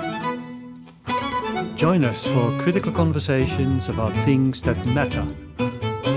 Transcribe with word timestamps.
Join 1.75 2.05
us 2.05 2.25
for 2.25 2.57
critical 2.61 2.93
conversations 2.93 3.89
about 3.89 4.13
things 4.23 4.61
that 4.61 4.85
matter. 4.85 5.27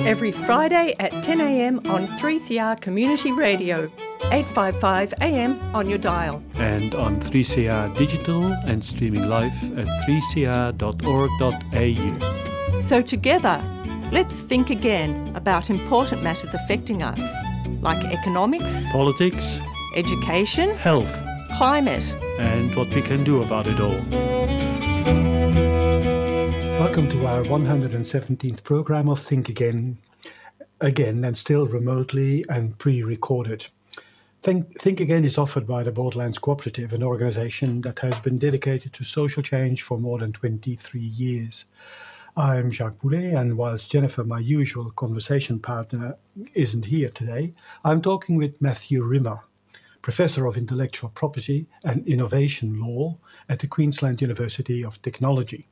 Every 0.06 0.30
Friday 0.30 0.94
at 1.00 1.10
10am 1.14 1.90
on 1.90 2.06
3CR 2.06 2.80
Community 2.80 3.32
Radio. 3.32 3.90
855 4.32 5.14
AM 5.22 5.58
on 5.74 5.88
your 5.88 5.98
dial. 5.98 6.40
And 6.54 6.94
on 6.94 7.20
3CR 7.20 7.96
Digital 7.96 8.44
and 8.64 8.84
streaming 8.84 9.28
live 9.28 9.52
at 9.76 9.86
3cr.org.au. 10.06 10.70
So, 12.80 13.02
together, 13.02 13.60
let's 14.12 14.40
think 14.40 14.70
again 14.70 15.32
about 15.34 15.68
important 15.68 16.22
matters 16.22 16.54
affecting 16.54 17.02
us, 17.02 17.20
like 17.80 18.04
economics, 18.04 18.88
politics, 18.92 19.58
education, 19.96 20.76
health, 20.76 21.20
climate, 21.56 22.14
and 22.38 22.72
what 22.76 22.88
we 22.94 23.02
can 23.02 23.24
do 23.24 23.42
about 23.42 23.66
it 23.66 23.80
all. 23.80 24.00
Welcome 26.78 27.10
to 27.10 27.26
our 27.26 27.42
117th 27.42 28.62
program 28.62 29.08
of 29.08 29.18
Think 29.20 29.48
Again, 29.48 29.98
again 30.80 31.24
and 31.24 31.36
still 31.36 31.66
remotely 31.66 32.44
and 32.48 32.78
pre 32.78 33.02
recorded. 33.02 33.66
Think, 34.42 34.80
Think 34.80 35.00
Again 35.00 35.26
is 35.26 35.36
offered 35.36 35.66
by 35.66 35.82
the 35.82 35.92
Borderlands 35.92 36.38
Cooperative, 36.38 36.94
an 36.94 37.02
organization 37.02 37.82
that 37.82 37.98
has 37.98 38.18
been 38.20 38.38
dedicated 38.38 38.94
to 38.94 39.04
social 39.04 39.42
change 39.42 39.82
for 39.82 39.98
more 39.98 40.18
than 40.18 40.32
23 40.32 40.98
years. 40.98 41.66
I'm 42.38 42.70
Jacques 42.70 43.00
Boulet, 43.00 43.34
and 43.34 43.58
whilst 43.58 43.92
Jennifer, 43.92 44.24
my 44.24 44.38
usual 44.38 44.92
conversation 44.92 45.58
partner, 45.58 46.16
isn't 46.54 46.86
here 46.86 47.10
today, 47.10 47.52
I'm 47.84 48.00
talking 48.00 48.36
with 48.36 48.62
Matthew 48.62 49.04
Rimmer, 49.04 49.40
Professor 50.00 50.46
of 50.46 50.56
Intellectual 50.56 51.10
Property 51.10 51.66
and 51.84 52.08
Innovation 52.08 52.80
Law 52.80 53.18
at 53.50 53.58
the 53.58 53.66
Queensland 53.66 54.22
University 54.22 54.82
of 54.82 55.02
Technology. 55.02 55.68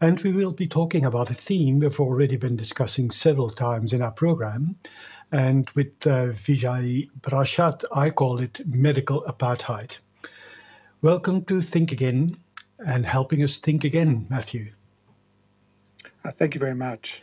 And 0.00 0.20
we 0.20 0.32
will 0.32 0.52
be 0.52 0.66
talking 0.66 1.04
about 1.04 1.30
a 1.30 1.34
theme 1.34 1.80
we've 1.80 1.98
already 1.98 2.36
been 2.36 2.56
discussing 2.56 3.10
several 3.10 3.50
times 3.50 3.92
in 3.92 4.00
our 4.00 4.12
program, 4.12 4.76
and 5.32 5.68
with 5.70 6.06
uh, 6.06 6.26
Vijay 6.28 7.10
Prashad, 7.20 7.84
I 7.94 8.10
call 8.10 8.38
it 8.38 8.60
medical 8.66 9.22
apartheid. 9.24 9.98
Welcome 11.02 11.44
to 11.44 11.60
Think 11.60 11.92
Again 11.92 12.36
and 12.78 13.04
helping 13.04 13.42
us 13.42 13.58
think 13.58 13.84
again, 13.84 14.26
Matthew. 14.30 14.72
Uh, 16.24 16.30
thank 16.30 16.54
you 16.54 16.60
very 16.60 16.74
much. 16.74 17.22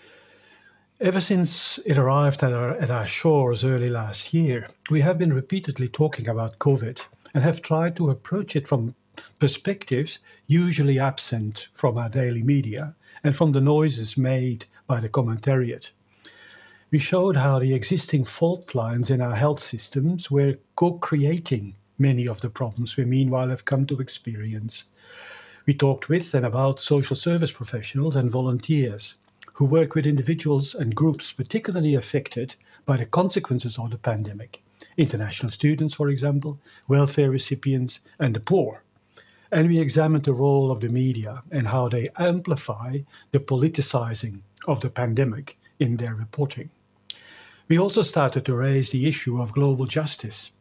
Ever 1.01 1.19
since 1.19 1.79
it 1.85 1.97
arrived 1.97 2.43
at 2.43 2.53
our, 2.53 2.71
at 2.71 2.91
our 2.91 3.07
shores 3.07 3.63
early 3.63 3.89
last 3.89 4.33
year, 4.33 4.69
we 4.89 5.01
have 5.01 5.17
been 5.17 5.33
repeatedly 5.33 5.89
talking 5.89 6.27
about 6.27 6.59
COVID 6.59 7.05
and 7.33 7.43
have 7.43 7.61
tried 7.61 7.95
to 7.97 8.09
approach 8.09 8.55
it 8.55 8.67
from 8.67 8.95
perspectives 9.39 10.19
usually 10.47 10.99
absent 10.99 11.69
from 11.73 11.97
our 11.97 12.09
daily 12.09 12.43
media 12.43 12.95
and 13.23 13.35
from 13.35 13.51
the 13.51 13.61
noises 13.61 14.17
made 14.17 14.65
by 14.87 14.99
the 14.99 15.09
commentariat 15.09 15.91
we 16.91 16.99
showed 16.99 17.35
how 17.35 17.57
the 17.57 17.73
existing 17.73 18.23
fault 18.25 18.75
lines 18.75 19.09
in 19.09 19.19
our 19.19 19.35
health 19.35 19.59
systems 19.59 20.29
were 20.29 20.59
co 20.75 20.93
creating 20.93 21.75
many 21.97 22.27
of 22.27 22.41
the 22.41 22.49
problems 22.49 22.95
we 22.95 23.05
meanwhile 23.05 23.47
have 23.47 23.65
come 23.65 23.87
to 23.87 23.99
experience. 23.99 24.83
We 25.65 25.73
talked 25.73 26.09
with 26.09 26.33
and 26.35 26.45
about 26.45 26.79
social 26.79 27.15
service 27.15 27.51
professionals 27.51 28.15
and 28.15 28.29
volunteers 28.29 29.15
who 29.53 29.65
work 29.65 29.95
with 29.95 30.05
individuals 30.05 30.75
and 30.75 30.95
groups 30.95 31.31
particularly 31.31 31.95
affected 31.95 32.55
by 32.85 32.97
the 32.97 33.05
consequences 33.07 33.79
of 33.79 33.89
the 33.89 33.97
pandemic. 33.97 34.61
International 34.95 35.49
students, 35.49 35.95
for 35.95 36.09
example, 36.09 36.59
welfare 36.87 37.31
recipients, 37.31 37.99
and 38.19 38.35
the 38.35 38.39
poor. 38.39 38.83
And 39.51 39.69
we 39.69 39.79
examined 39.79 40.25
the 40.25 40.33
role 40.33 40.71
of 40.71 40.81
the 40.81 40.89
media 40.89 41.41
and 41.51 41.67
how 41.67 41.87
they 41.89 42.09
amplify 42.17 42.99
the 43.31 43.39
politicizing 43.39 44.41
of 44.67 44.81
the 44.81 44.89
pandemic 44.89 45.57
in 45.79 45.97
their 45.97 46.13
reporting. 46.13 46.69
We 47.67 47.79
also 47.79 48.03
started 48.03 48.45
to 48.45 48.55
raise 48.55 48.91
the 48.91 49.07
issue 49.07 49.41
of 49.41 49.53
global 49.53 49.87
justice 49.87 50.51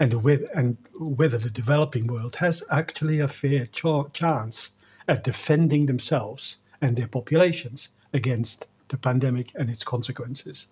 and, 0.00 0.12
the, 0.12 0.48
and 0.54 0.78
whether 0.98 1.36
the 1.36 1.50
developing 1.50 2.06
world 2.06 2.36
has 2.36 2.62
actually 2.70 3.20
a 3.20 3.28
fair 3.28 3.66
ch- 3.66 4.12
chance 4.14 4.70
at 5.06 5.24
defending 5.24 5.84
themselves 5.84 6.56
and 6.80 6.96
their 6.96 7.08
populations 7.08 7.90
against 8.14 8.66
the 8.88 8.96
pandemic 8.96 9.52
and 9.56 9.68
its 9.68 9.84
consequences. 9.84 10.68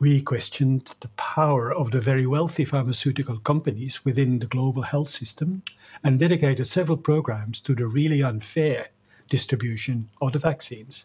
We 0.00 0.22
questioned 0.22 0.94
the 1.00 1.08
power 1.08 1.70
of 1.70 1.90
the 1.90 2.00
very 2.00 2.26
wealthy 2.26 2.64
pharmaceutical 2.64 3.40
companies 3.40 4.06
within 4.06 4.38
the 4.38 4.46
global 4.46 4.82
health 4.82 5.08
system 5.08 5.64
and 6.02 6.18
dedicated 6.18 6.66
several 6.66 6.96
programs 6.96 7.60
to 7.62 7.74
the 7.74 7.86
really 7.86 8.22
unfair 8.22 8.86
distribution 9.28 10.08
of 10.22 10.32
the 10.32 10.38
vaccines 10.38 11.04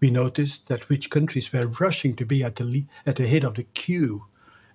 we 0.00 0.10
noticed 0.10 0.68
that 0.68 0.88
rich 0.90 1.10
countries 1.10 1.52
were 1.52 1.66
rushing 1.80 2.14
to 2.16 2.24
be 2.24 2.42
at 2.42 2.56
the, 2.56 2.84
at 3.06 3.16
the 3.16 3.26
head 3.26 3.44
of 3.44 3.54
the 3.54 3.64
queue 3.64 4.24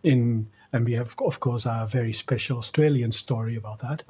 in 0.04 0.48
and 0.74 0.86
we 0.86 0.94
have 0.94 1.16
of 1.26 1.40
course 1.40 1.66
our 1.66 1.88
very 1.88 2.12
special 2.12 2.58
Australian 2.58 3.12
story 3.12 3.56
about 3.56 3.80
that. 3.80 4.04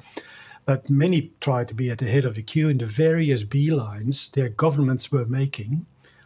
But 0.64 0.88
many 0.88 1.30
tried 1.40 1.68
to 1.68 1.74
be 1.74 1.90
at 1.90 1.98
the 1.98 2.08
head 2.08 2.24
of 2.24 2.34
the 2.34 2.42
queue 2.42 2.70
in 2.70 2.78
the 2.78 2.86
various 2.86 3.44
beelines 3.44 4.30
their 4.32 4.48
governments 4.48 5.12
were 5.12 5.26
making 5.26 5.84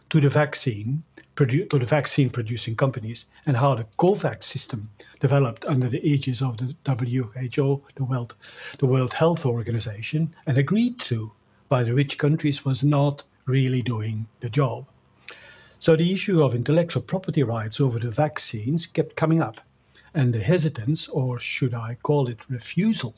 to 0.09 0.21
the 0.21 0.29
vaccine, 0.29 1.03
produ- 1.35 1.69
to 1.69 1.77
the 1.77 1.85
vaccine 1.85 2.29
producing 2.29 2.75
companies, 2.75 3.25
and 3.45 3.57
how 3.57 3.75
the 3.75 3.83
COVAX 3.97 4.43
system 4.43 4.89
developed 5.19 5.65
under 5.65 5.89
the 5.89 6.03
aegis 6.07 6.41
of 6.41 6.57
the 6.57 6.73
WHO, 6.85 7.83
the 7.95 8.05
World, 8.05 8.35
the 8.79 8.87
World 8.87 9.13
Health 9.13 9.45
Organization, 9.45 10.33
and 10.47 10.57
agreed 10.57 10.99
to 11.01 11.31
by 11.67 11.83
the 11.83 11.93
rich 11.93 12.17
countries 12.17 12.65
was 12.65 12.83
not 12.83 13.25
really 13.49 13.81
doing 13.81 14.27
the 14.39 14.49
job. 14.49 14.85
So 15.79 15.95
the 15.95 16.13
issue 16.13 16.43
of 16.43 16.53
intellectual 16.53 17.01
property 17.01 17.43
rights 17.43 17.81
over 17.81 17.99
the 17.99 18.11
vaccines 18.11 18.85
kept 18.85 19.15
coming 19.15 19.41
up, 19.41 19.61
and 20.13 20.33
the 20.33 20.39
hesitance, 20.39 21.07
or 21.07 21.39
should 21.39 21.73
I 21.73 21.97
call 22.03 22.27
it 22.27 22.49
refusal, 22.49 23.15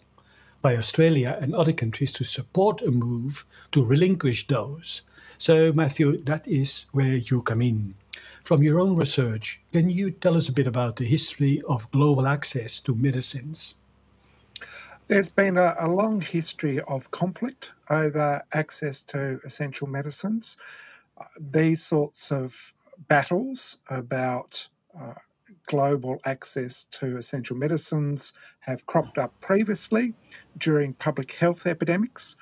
by 0.62 0.78
Australia 0.78 1.38
and 1.42 1.54
other 1.54 1.74
countries 1.74 2.12
to 2.14 2.24
support 2.24 2.82
a 2.82 2.92
move 2.92 3.46
to 3.72 3.84
relinquish 3.84 4.48
those. 4.48 5.02
So, 5.38 5.74
Matthew, 5.74 6.18
that 6.24 6.48
is 6.48 6.86
where 6.92 7.16
you 7.16 7.42
come 7.42 7.62
in. 7.62 7.96
From 8.44 8.64
your 8.64 8.80
own 8.80 8.96
research, 8.96 9.60
can 9.74 9.90
you 9.90 10.12
tell 10.12 10.38
us 10.38 10.50
a 10.50 10.54
bit 10.54 10.68
about 10.68 10.96
the 10.98 11.06
history 11.06 11.62
of 11.68 11.90
global 11.92 12.28
access 12.28 12.80
to 12.82 12.94
medicines? 12.94 13.76
There's 15.12 15.28
been 15.28 15.58
a, 15.58 15.76
a, 15.78 15.90
long 15.90 16.22
history 16.22 16.80
of 16.80 17.12
conflict 17.12 17.74
over 17.90 18.44
access 18.54 19.04
to 19.12 19.42
essential 19.44 19.86
medicines. 19.86 20.56
Uh, 21.18 21.26
these 21.38 21.84
sorts 21.84 22.32
of 22.32 22.74
battles 23.10 23.80
about 23.90 24.70
uh, 24.98 25.16
global 25.68 26.22
access 26.24 26.86
to 26.92 27.18
essential 27.18 27.58
medicines 27.58 28.32
have 28.62 28.86
cropped 28.86 29.18
up 29.18 29.38
previously 29.42 30.14
during 30.58 30.94
public 30.94 31.34
health 31.34 31.68
epidemics 31.68 32.38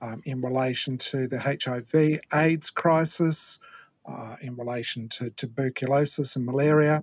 um, 0.00 0.22
in 0.24 0.40
relation 0.40 0.98
to 0.98 1.26
the 1.26 1.40
HIV 1.40 2.20
AIDS 2.32 2.70
crisis, 2.70 3.58
uh, 4.06 4.36
in 4.40 4.54
relation 4.54 5.08
to 5.08 5.30
tuberculosis 5.30 6.36
and 6.36 6.46
malaria, 6.46 7.02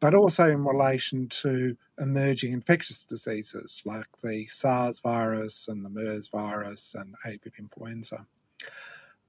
but 0.00 0.14
also 0.14 0.50
in 0.50 0.64
relation 0.64 1.28
to 1.28 1.76
emerging 1.98 2.52
infectious 2.52 3.04
diseases 3.04 3.82
like 3.84 4.06
the 4.22 4.46
SARS 4.46 5.00
virus 5.00 5.68
and 5.68 5.84
the 5.84 5.90
MERS 5.90 6.28
virus 6.28 6.94
and 6.94 7.14
avian 7.24 7.52
influenza. 7.58 8.26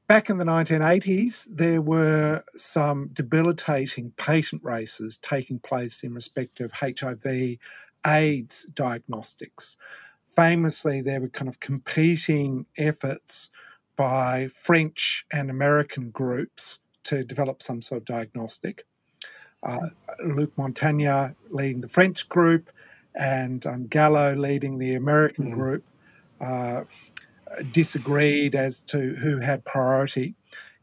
Back 0.08 0.30
in 0.30 0.38
the 0.38 0.46
1980s, 0.46 1.48
there 1.50 1.82
were 1.82 2.44
some 2.56 3.10
debilitating 3.14 4.12
patent 4.18 4.64
races 4.64 5.18
taking 5.18 5.60
place 5.60 6.04
in 6.04 6.14
respect 6.14 6.60
of 6.60 6.74
HIV 6.74 7.58
AIDS 8.06 8.66
diagnostics. 8.74 9.78
Famously, 10.26 11.02
there 11.02 11.22
were 11.22 11.30
kind 11.30 11.48
of 11.48 11.60
competing 11.60 12.66
efforts 12.78 13.52
by 13.96 14.48
French 14.48 15.26
and 15.32 15.50
American 15.50 16.10
groups 16.10 16.80
to 17.04 17.24
develop 17.24 17.62
some 17.62 17.82
sort 17.82 18.02
of 18.02 18.06
diagnostic 18.06 18.86
uh, 19.64 19.90
Luc 20.24 20.56
Montagnier 20.56 21.36
leading 21.50 21.82
the 21.82 21.90
French 21.90 22.28
group 22.30 22.70
and 23.14 23.66
um, 23.66 23.88
Gallo 23.88 24.36
leading 24.36 24.78
the 24.78 24.96
American 24.96 25.52
mm. 25.52 25.54
group, 25.54 25.84
uh, 26.40 26.84
disagreed 27.72 28.56
as 28.56 28.82
to 28.84 29.16
who 29.16 29.40
had 29.40 29.66
priority. 29.66 30.36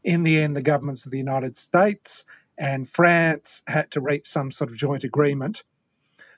In 0.03 0.23
the 0.23 0.39
end, 0.39 0.55
the 0.55 0.61
governments 0.61 1.05
of 1.05 1.11
the 1.11 1.17
United 1.17 1.57
States 1.57 2.23
and 2.57 2.89
France 2.89 3.63
had 3.67 3.89
to 3.91 4.01
reach 4.01 4.27
some 4.27 4.51
sort 4.51 4.69
of 4.69 4.75
joint 4.75 5.03
agreement. 5.03 5.63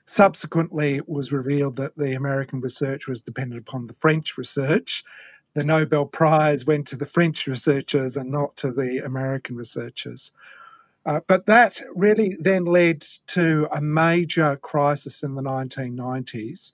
Subsequently, 0.06 0.96
it 0.96 1.08
was 1.08 1.32
revealed 1.32 1.76
that 1.76 1.96
the 1.96 2.14
American 2.14 2.60
research 2.60 3.06
was 3.06 3.20
dependent 3.20 3.60
upon 3.60 3.86
the 3.86 3.94
French 3.94 4.38
research. 4.38 5.04
The 5.54 5.64
Nobel 5.64 6.06
Prize 6.06 6.64
went 6.64 6.86
to 6.88 6.96
the 6.96 7.06
French 7.06 7.46
researchers 7.46 8.16
and 8.16 8.30
not 8.30 8.56
to 8.58 8.72
the 8.72 9.04
American 9.04 9.56
researchers. 9.56 10.32
Uh, 11.04 11.20
but 11.26 11.46
that 11.46 11.82
really 11.94 12.36
then 12.38 12.64
led 12.64 13.04
to 13.26 13.68
a 13.72 13.80
major 13.80 14.56
crisis 14.56 15.22
in 15.22 15.34
the 15.34 15.42
1990s, 15.42 16.72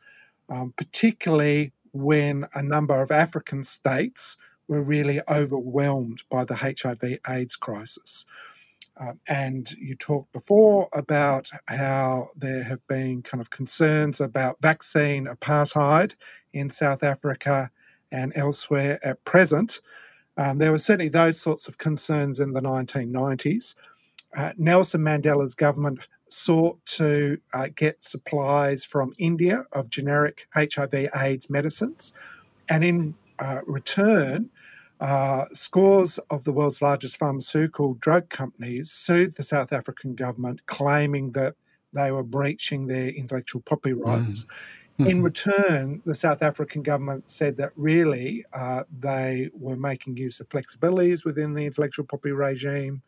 um, 0.49 0.75
particularly 0.77 1.73
when 1.93 2.47
a 2.55 2.63
number 2.63 3.01
of 3.01 3.11
African 3.11 3.63
states 3.63 4.37
were 4.67 4.83
really 4.83 5.21
overwhelmed 5.29 6.23
by 6.31 6.45
the 6.45 6.57
HIV 6.57 7.19
AIDS 7.27 7.57
crisis. 7.57 8.27
Um, 9.01 9.21
and 9.29 9.71
you 9.73 9.95
talked 9.95 10.33
before 10.33 10.89
about 10.93 11.51
how 11.67 12.31
there 12.37 12.65
have 12.65 12.87
been 12.89 13.23
kind 13.23 13.41
of 13.41 13.51
concerns 13.51 14.21
about 14.21 14.61
vaccine 14.61 15.27
apartheid 15.27 16.15
in 16.53 16.69
South 16.69 17.03
Africa 17.03 17.71
and 18.11 18.33
elsewhere 18.35 18.99
at 19.07 19.25
present. 19.25 19.81
Um, 20.37 20.59
there 20.59 20.73
were 20.73 20.79
certainly 20.79 21.09
those 21.09 21.41
sorts 21.41 21.69
of 21.69 21.79
concerns 21.79 22.41
in 22.41 22.53
the 22.53 22.61
1990s. 22.61 23.75
Uh, 24.38 24.52
Nelson 24.56 25.00
Mandela's 25.00 25.56
government 25.56 26.06
sought 26.31 26.79
to 26.87 27.40
uh, 27.52 27.67
get 27.75 28.05
supplies 28.05 28.85
from 28.85 29.12
India 29.19 29.64
of 29.73 29.90
generic 29.90 30.46
HIV 30.55 30.94
AIDS 31.12 31.50
medicines. 31.50 32.12
And 32.69 32.85
in 32.85 33.14
uh, 33.40 33.62
return, 33.67 34.50
uh, 35.00 35.46
scores 35.52 36.19
of 36.31 36.44
the 36.44 36.52
world's 36.52 36.81
largest 36.81 37.17
pharmaceutical 37.17 37.94
drug 37.94 38.29
companies 38.29 38.93
sued 38.93 39.35
the 39.35 39.43
South 39.43 39.73
African 39.73 40.14
government, 40.14 40.67
claiming 40.67 41.32
that 41.32 41.56
they 41.93 42.12
were 42.12 42.23
breaching 42.23 42.87
their 42.87 43.08
intellectual 43.08 43.62
property 43.62 43.94
mm. 43.94 44.06
rights. 44.06 44.46
Mm. 45.00 45.11
In 45.11 45.23
return, 45.23 46.02
the 46.05 46.14
South 46.14 46.43
African 46.43 46.85
government 46.85 47.29
said 47.29 47.56
that 47.56 47.73
really 47.75 48.44
uh, 48.52 48.85
they 48.96 49.50
were 49.52 49.76
making 49.76 50.17
use 50.17 50.38
of 50.38 50.49
flexibilities 50.49 51.25
within 51.25 51.55
the 51.55 51.67
intellectual 51.67 52.05
property 52.05 52.32
regime 52.32 53.02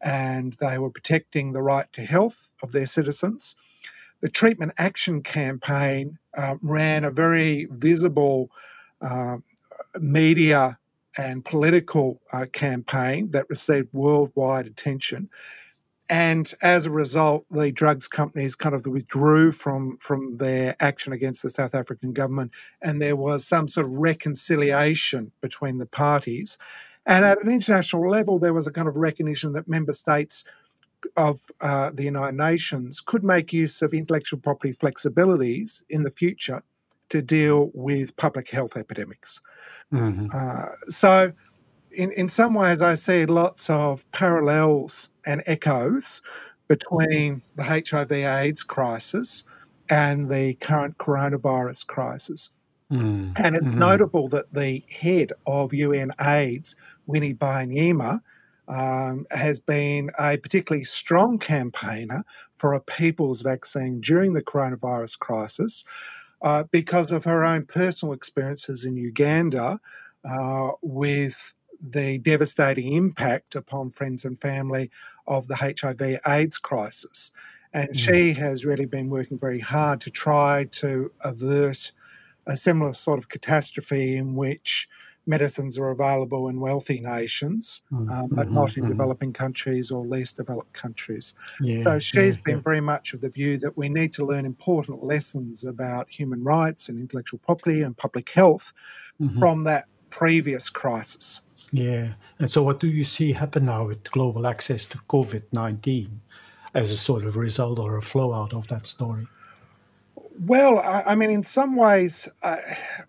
and 0.00 0.56
they 0.60 0.78
were 0.78 0.90
protecting 0.90 1.52
the 1.52 1.62
right 1.62 1.92
to 1.92 2.02
health 2.02 2.48
of 2.62 2.72
their 2.72 2.86
citizens. 2.86 3.56
The 4.20 4.28
Treatment 4.28 4.72
Action 4.76 5.22
Campaign 5.22 6.18
uh, 6.36 6.56
ran 6.60 7.04
a 7.04 7.10
very 7.10 7.66
visible 7.70 8.50
uh, 9.00 9.38
media 9.98 10.78
and 11.16 11.44
political 11.44 12.20
uh, 12.32 12.46
campaign 12.52 13.30
that 13.32 13.50
received 13.50 13.88
worldwide 13.92 14.66
attention. 14.66 15.28
And 16.08 16.52
as 16.60 16.86
a 16.86 16.90
result, 16.90 17.46
the 17.50 17.70
drugs 17.70 18.08
companies 18.08 18.56
kind 18.56 18.74
of 18.74 18.84
withdrew 18.84 19.52
from, 19.52 19.96
from 20.00 20.38
their 20.38 20.74
action 20.80 21.12
against 21.12 21.42
the 21.42 21.50
South 21.50 21.74
African 21.74 22.12
government, 22.12 22.50
and 22.82 23.00
there 23.00 23.14
was 23.14 23.46
some 23.46 23.68
sort 23.68 23.86
of 23.86 23.92
reconciliation 23.92 25.30
between 25.40 25.78
the 25.78 25.86
parties. 25.86 26.58
And 27.06 27.24
at 27.24 27.42
an 27.42 27.50
international 27.50 28.08
level, 28.08 28.38
there 28.38 28.52
was 28.52 28.66
a 28.66 28.70
kind 28.70 28.88
of 28.88 28.96
recognition 28.96 29.52
that 29.54 29.68
member 29.68 29.92
states 29.92 30.44
of 31.16 31.40
uh, 31.60 31.90
the 31.92 32.04
United 32.04 32.36
Nations 32.36 33.00
could 33.00 33.24
make 33.24 33.52
use 33.52 33.80
of 33.82 33.94
intellectual 33.94 34.38
property 34.38 34.74
flexibilities 34.74 35.82
in 35.88 36.02
the 36.02 36.10
future 36.10 36.62
to 37.08 37.22
deal 37.22 37.70
with 37.74 38.16
public 38.16 38.50
health 38.50 38.76
epidemics. 38.76 39.40
Mm-hmm. 39.92 40.28
Uh, 40.32 40.66
so, 40.88 41.32
in, 41.90 42.12
in 42.12 42.28
some 42.28 42.54
ways, 42.54 42.82
I 42.82 42.94
see 42.94 43.26
lots 43.26 43.68
of 43.68 44.10
parallels 44.12 45.10
and 45.26 45.42
echoes 45.46 46.22
between 46.68 47.42
the 47.56 47.64
HIV 47.64 48.12
AIDS 48.12 48.62
crisis 48.62 49.42
and 49.88 50.30
the 50.30 50.54
current 50.54 50.98
coronavirus 50.98 51.86
crisis. 51.86 52.50
Mm. 52.90 53.38
And 53.38 53.56
it's 53.56 53.64
mm-hmm. 53.64 53.78
notable 53.78 54.28
that 54.28 54.52
the 54.52 54.82
head 54.88 55.32
of 55.46 55.72
UN 55.72 56.12
AIDS, 56.20 56.74
Winnie 57.06 57.34
Byanyima, 57.34 58.20
um, 58.66 59.26
has 59.30 59.58
been 59.58 60.10
a 60.18 60.36
particularly 60.36 60.84
strong 60.84 61.38
campaigner 61.38 62.24
for 62.54 62.72
a 62.72 62.80
people's 62.80 63.42
vaccine 63.42 64.00
during 64.00 64.32
the 64.32 64.42
coronavirus 64.42 65.18
crisis 65.18 65.84
uh, 66.42 66.64
because 66.70 67.10
of 67.10 67.24
her 67.24 67.44
own 67.44 67.64
personal 67.66 68.12
experiences 68.12 68.84
in 68.84 68.96
Uganda 68.96 69.80
uh, 70.24 70.70
with 70.82 71.54
the 71.80 72.18
devastating 72.18 72.92
impact 72.92 73.54
upon 73.54 73.90
friends 73.90 74.24
and 74.24 74.40
family 74.40 74.90
of 75.26 75.48
the 75.48 75.56
HIV 75.56 76.20
AIDS 76.26 76.58
crisis. 76.58 77.32
And 77.72 77.90
mm. 77.90 77.98
she 77.98 78.32
has 78.34 78.64
really 78.64 78.84
been 78.84 79.10
working 79.10 79.38
very 79.38 79.60
hard 79.60 80.00
to 80.02 80.10
try 80.10 80.64
to 80.72 81.12
avert 81.22 81.92
a 82.50 82.56
similar 82.56 82.92
sort 82.92 83.18
of 83.18 83.28
catastrophe 83.28 84.16
in 84.16 84.34
which 84.34 84.88
medicines 85.24 85.78
are 85.78 85.90
available 85.90 86.48
in 86.48 86.58
wealthy 86.58 87.00
nations, 87.00 87.82
mm, 87.92 88.10
um, 88.10 88.28
but 88.32 88.46
mm-hmm, 88.46 88.54
not 88.54 88.76
in 88.76 88.82
mm-hmm. 88.82 88.92
developing 88.92 89.32
countries 89.32 89.90
or 89.90 90.04
less 90.04 90.32
developed 90.32 90.72
countries. 90.72 91.32
Yeah, 91.60 91.78
so 91.82 91.98
she's 92.00 92.36
yeah, 92.36 92.42
been 92.44 92.56
yeah. 92.56 92.62
very 92.62 92.80
much 92.80 93.14
of 93.14 93.20
the 93.20 93.28
view 93.28 93.56
that 93.58 93.76
we 93.76 93.88
need 93.88 94.12
to 94.14 94.26
learn 94.26 94.44
important 94.44 95.04
lessons 95.04 95.64
about 95.64 96.10
human 96.10 96.42
rights 96.42 96.88
and 96.88 96.98
intellectual 96.98 97.38
property 97.38 97.82
and 97.82 97.96
public 97.96 98.30
health 98.30 98.72
mm-hmm. 99.20 99.38
from 99.38 99.62
that 99.64 99.84
previous 100.10 100.68
crisis. 100.68 101.42
Yeah. 101.70 102.14
And 102.40 102.50
so, 102.50 102.64
what 102.64 102.80
do 102.80 102.88
you 102.88 103.04
see 103.04 103.32
happen 103.32 103.66
now 103.66 103.86
with 103.86 104.10
global 104.10 104.44
access 104.44 104.86
to 104.86 104.98
COVID 104.98 105.44
19 105.52 106.20
as 106.74 106.90
a 106.90 106.96
sort 106.96 107.24
of 107.24 107.36
result 107.36 107.78
or 107.78 107.96
a 107.96 108.02
flow 108.02 108.32
out 108.32 108.52
of 108.52 108.66
that 108.68 108.86
story? 108.86 109.28
Well, 110.42 110.78
I, 110.78 111.02
I 111.08 111.14
mean, 111.16 111.30
in 111.30 111.44
some 111.44 111.76
ways, 111.76 112.26
uh, 112.42 112.56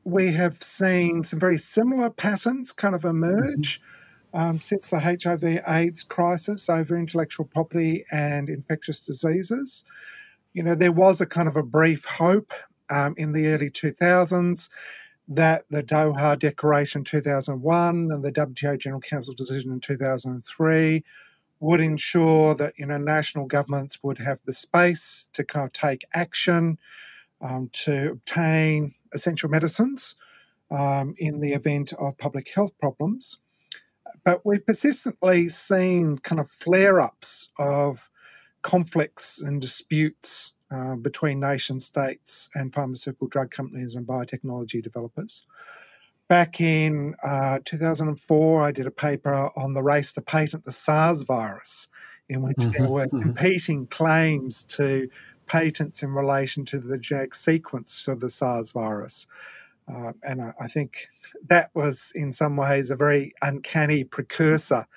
we 0.03 0.33
have 0.33 0.61
seen 0.61 1.23
some 1.23 1.39
very 1.39 1.57
similar 1.57 2.09
patterns 2.09 2.73
kind 2.73 2.93
of 2.93 3.05
emerge 3.05 3.79
mm-hmm. 4.33 4.37
um, 4.37 4.59
since 4.59 4.89
the 4.89 4.99
HIV/AIDS 4.99 6.03
crisis 6.03 6.69
over 6.69 6.97
intellectual 6.97 7.45
property 7.45 8.03
and 8.11 8.49
infectious 8.49 9.01
diseases. 9.05 9.85
You 10.51 10.63
know, 10.63 10.75
there 10.75 10.91
was 10.91 11.21
a 11.21 11.25
kind 11.25 11.47
of 11.47 11.55
a 11.55 11.63
brief 11.63 12.03
hope 12.03 12.51
um, 12.89 13.15
in 13.15 13.31
the 13.31 13.47
early 13.47 13.69
2000s 13.69 14.67
that 15.29 15.63
the 15.69 15.81
Doha 15.81 16.37
Declaration 16.37 17.05
2001 17.05 18.11
and 18.11 18.25
the 18.25 18.31
WTO 18.33 18.77
General 18.77 18.99
Council 18.99 19.33
decision 19.33 19.71
in 19.71 19.79
2003 19.79 21.05
would 21.61 21.79
ensure 21.79 22.55
that 22.55 22.73
you 22.77 22.85
know 22.85 22.97
national 22.97 23.45
governments 23.45 23.99
would 24.03 24.17
have 24.17 24.39
the 24.45 24.51
space 24.51 25.29
to 25.31 25.45
kind 25.45 25.65
of 25.65 25.71
take 25.71 26.03
action 26.13 26.77
um, 27.41 27.69
to 27.73 28.11
obtain 28.11 28.93
essential 29.13 29.49
medicines 29.49 30.15
um, 30.69 31.15
in 31.17 31.39
the 31.39 31.53
event 31.53 31.93
of 31.93 32.17
public 32.17 32.51
health 32.53 32.77
problems. 32.79 33.39
But 34.23 34.45
we've 34.45 34.65
persistently 34.65 35.49
seen 35.49 36.19
kind 36.19 36.39
of 36.39 36.49
flare 36.49 36.99
ups 36.99 37.49
of 37.57 38.09
conflicts 38.61 39.41
and 39.41 39.59
disputes 39.59 40.53
uh, 40.71 40.95
between 40.95 41.39
nation 41.39 41.79
states 41.79 42.49
and 42.55 42.73
pharmaceutical 42.73 43.27
drug 43.27 43.51
companies 43.51 43.95
and 43.95 44.07
biotechnology 44.07 44.81
developers. 44.81 45.43
Back 46.29 46.61
in 46.61 47.15
uh, 47.21 47.59
2004, 47.65 48.63
I 48.63 48.71
did 48.71 48.87
a 48.87 48.91
paper 48.91 49.49
on 49.57 49.73
the 49.73 49.83
race 49.83 50.13
to 50.13 50.21
patent 50.21 50.63
the 50.63 50.71
SARS 50.71 51.23
virus, 51.23 51.89
in 52.29 52.41
which 52.41 52.55
mm-hmm, 52.55 52.71
there 52.71 52.89
were 52.89 53.07
mm-hmm. 53.07 53.19
competing 53.19 53.87
claims 53.87 54.63
to 54.63 55.09
patents 55.51 56.01
in 56.01 56.13
relation 56.13 56.63
to 56.63 56.79
the 56.79 56.97
genetic 56.97 57.35
sequence 57.35 57.99
for 57.99 58.15
the 58.15 58.29
SARS 58.29 58.71
virus. 58.71 59.27
Uh, 59.85 60.13
and 60.23 60.41
I, 60.41 60.53
I, 60.61 60.67
think 60.69 61.09
that 61.49 61.71
was, 61.73 62.13
in 62.15 62.31
some 62.31 62.55
ways, 62.55 62.89
a 62.89 62.95
very 62.95 63.33
uncanny 63.41 64.05
precursor 64.05 64.87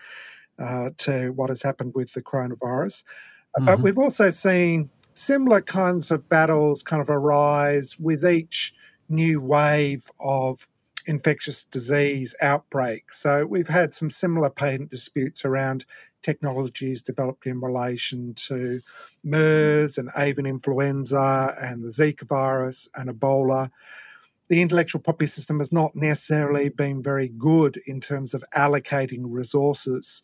uh, 0.56 0.90
to 0.98 1.30
what 1.30 1.48
has 1.48 1.62
happened 1.62 1.94
with 1.96 2.12
the 2.12 2.22
coronavirus. 2.22 3.02
Mm-hmm. 3.02 3.64
But 3.64 3.80
we've 3.80 3.98
also 3.98 4.30
seen 4.30 4.90
similar 5.12 5.60
kinds 5.60 6.12
of 6.12 6.28
battles 6.28 6.84
kind 6.84 7.02
of 7.02 7.10
arise 7.10 7.98
with 7.98 8.24
each 8.24 8.74
new 9.08 9.40
wave 9.40 10.08
of 10.20 10.68
infectious 11.04 11.64
disease 11.64 12.36
outbreak. 12.40 13.12
So 13.12 13.44
we've 13.44 13.68
had 13.68 13.92
some 13.92 14.08
similar 14.08 14.50
patent 14.50 14.90
disputes 14.90 15.44
around 15.44 15.84
technologies 16.24 17.02
developed 17.02 17.46
in 17.46 17.60
relation 17.60 18.34
to 18.34 18.80
MERS 19.22 19.98
and 19.98 20.10
avian 20.16 20.46
influenza 20.46 21.54
and 21.60 21.82
the 21.82 21.88
Zika 21.88 22.26
virus 22.26 22.88
and 22.94 23.10
Ebola. 23.10 23.70
The 24.48 24.60
intellectual 24.62 25.00
property 25.00 25.26
system 25.26 25.58
has 25.58 25.70
not 25.70 25.94
necessarily 25.94 26.68
been 26.70 27.02
very 27.02 27.28
good 27.28 27.80
in 27.86 28.00
terms 28.00 28.34
of 28.34 28.42
allocating 28.56 29.22
resources 29.24 30.22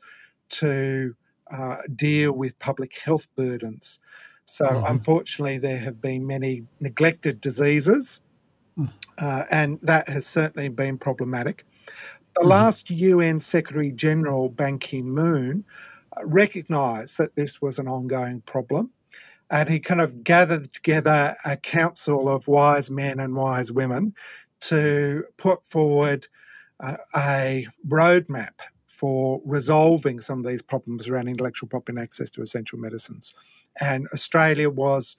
to 0.50 1.14
uh, 1.50 1.76
deal 1.95 2.33
with 2.33 2.59
public 2.59 2.99
health 2.99 3.28
burdens. 3.37 3.99
So, 4.45 4.66
mm-hmm. 4.66 4.87
unfortunately, 4.87 5.59
there 5.59 5.78
have 5.78 6.00
been 6.00 6.26
many 6.26 6.64
neglected 6.80 7.40
diseases, 7.40 8.21
mm. 8.76 8.90
uh, 9.19 9.45
and 9.50 9.78
that 9.83 10.09
has 10.09 10.26
certainly 10.26 10.69
been 10.69 10.99
problematic. 10.99 11.64
The 12.35 12.40
mm-hmm. 12.40 12.50
last 12.50 12.90
UN 12.90 13.40
Secretary 13.40 13.90
General, 13.90 14.49
Ban 14.49 14.78
Ki 14.78 15.02
moon, 15.02 15.64
recognised 16.23 17.19
that 17.19 17.37
this 17.37 17.61
was 17.62 17.79
an 17.79 17.88
ongoing 17.88 18.40
problem. 18.43 18.90
and 19.50 19.69
he 19.69 19.81
kind 19.81 20.00
of 20.00 20.23
gathered 20.23 20.73
together 20.73 21.37
a 21.45 21.57
council 21.57 22.29
of 22.29 22.47
wise 22.47 22.88
men 22.88 23.19
and 23.19 23.35
wise 23.35 23.73
women 23.73 24.14
to 24.61 25.25
put 25.37 25.67
forward 25.67 26.29
uh, 26.79 26.97
a 27.17 27.67
roadmap 27.87 28.61
for 28.87 29.40
resolving 29.45 30.21
some 30.21 30.38
of 30.40 30.47
these 30.47 30.62
problems 30.62 31.09
around 31.09 31.26
intellectual 31.26 31.69
property 31.69 31.97
and 31.97 32.02
access 32.02 32.31
to 32.31 32.43
essential 32.43 32.79
medicines. 32.79 33.35
And 33.81 34.07
Australia 34.12 34.69
was 34.69 35.17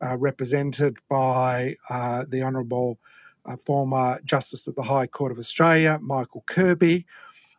uh, 0.00 0.16
represented 0.16 0.98
by 1.08 1.76
uh, 1.90 2.24
the 2.28 2.42
Honourable 2.42 2.98
uh, 3.44 3.56
former 3.66 4.20
Justice 4.24 4.66
of 4.66 4.76
the 4.76 4.84
High 4.84 5.06
Court 5.06 5.32
of 5.32 5.38
Australia, 5.38 5.98
Michael 6.00 6.44
Kirby. 6.46 7.06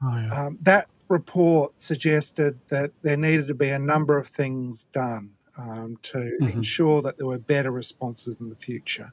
Oh, 0.01 0.17
yeah. 0.17 0.45
um, 0.45 0.57
that 0.61 0.87
report 1.07 1.81
suggested 1.81 2.59
that 2.69 2.91
there 3.01 3.17
needed 3.17 3.47
to 3.47 3.53
be 3.53 3.69
a 3.69 3.79
number 3.79 4.17
of 4.17 4.27
things 4.27 4.85
done 4.85 5.31
um, 5.57 5.97
to 6.01 6.17
mm-hmm. 6.17 6.47
ensure 6.47 7.01
that 7.01 7.17
there 7.17 7.27
were 7.27 7.37
better 7.37 7.71
responses 7.71 8.39
in 8.39 8.49
the 8.49 8.55
future. 8.55 9.11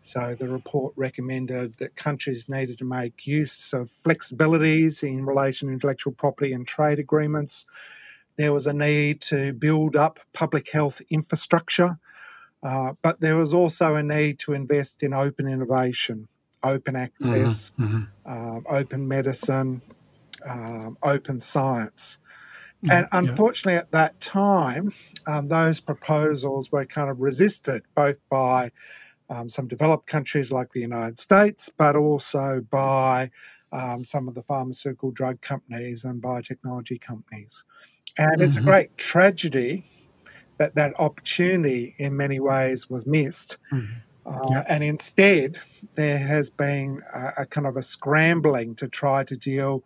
So 0.00 0.34
the 0.34 0.48
report 0.48 0.94
recommended 0.96 1.78
that 1.78 1.94
countries 1.94 2.48
needed 2.48 2.78
to 2.78 2.84
make 2.84 3.26
use 3.26 3.72
of 3.72 3.92
flexibilities 4.04 5.02
in 5.02 5.24
relation 5.24 5.68
to 5.68 5.74
intellectual 5.74 6.12
property 6.12 6.52
and 6.52 6.66
trade 6.66 6.98
agreements. 6.98 7.66
There 8.36 8.52
was 8.52 8.66
a 8.66 8.72
need 8.72 9.20
to 9.22 9.52
build 9.52 9.94
up 9.94 10.18
public 10.32 10.70
health 10.70 11.02
infrastructure, 11.08 11.98
uh, 12.64 12.94
but 13.00 13.20
there 13.20 13.36
was 13.36 13.54
also 13.54 13.94
a 13.94 14.02
need 14.02 14.40
to 14.40 14.54
invest 14.54 15.04
in 15.04 15.12
open 15.12 15.46
innovation, 15.46 16.26
open 16.64 16.94
mm-hmm. 16.94 17.34
access, 17.34 17.72
mm-hmm. 17.78 18.02
Um, 18.24 18.66
open 18.68 19.06
medicine, 19.06 19.82
um, 20.48 20.98
open 21.02 21.40
science. 21.40 22.18
Mm, 22.84 22.92
and 22.92 23.08
unfortunately, 23.12 23.74
yeah. 23.74 23.80
at 23.80 23.92
that 23.92 24.20
time, 24.20 24.92
um, 25.26 25.48
those 25.48 25.80
proposals 25.80 26.72
were 26.72 26.84
kind 26.84 27.10
of 27.10 27.20
resisted 27.20 27.82
both 27.94 28.18
by 28.28 28.72
um, 29.30 29.48
some 29.48 29.68
developed 29.68 30.06
countries 30.06 30.52
like 30.52 30.70
the 30.70 30.80
United 30.80 31.18
States, 31.18 31.70
but 31.70 31.96
also 31.96 32.64
by 32.70 33.30
um, 33.72 34.04
some 34.04 34.28
of 34.28 34.34
the 34.34 34.42
pharmaceutical 34.42 35.10
drug 35.10 35.40
companies 35.40 36.04
and 36.04 36.22
biotechnology 36.22 37.00
companies. 37.00 37.64
And 38.18 38.32
mm-hmm. 38.32 38.42
it's 38.42 38.56
a 38.56 38.58
mm-hmm. 38.58 38.68
great 38.68 38.96
tragedy 38.98 39.84
that 40.58 40.74
that 40.74 40.98
opportunity, 41.00 41.94
in 41.98 42.16
many 42.16 42.38
ways, 42.38 42.90
was 42.90 43.06
missed. 43.06 43.56
Mm-hmm. 43.72 43.92
Uh, 44.24 44.48
yeah. 44.50 44.64
And 44.68 44.84
instead, 44.84 45.58
there 45.94 46.18
has 46.18 46.50
been 46.50 47.02
a, 47.14 47.32
a 47.38 47.46
kind 47.46 47.66
of 47.66 47.76
a 47.76 47.82
scrambling 47.82 48.74
to 48.76 48.86
try 48.86 49.24
to 49.24 49.36
deal 49.36 49.82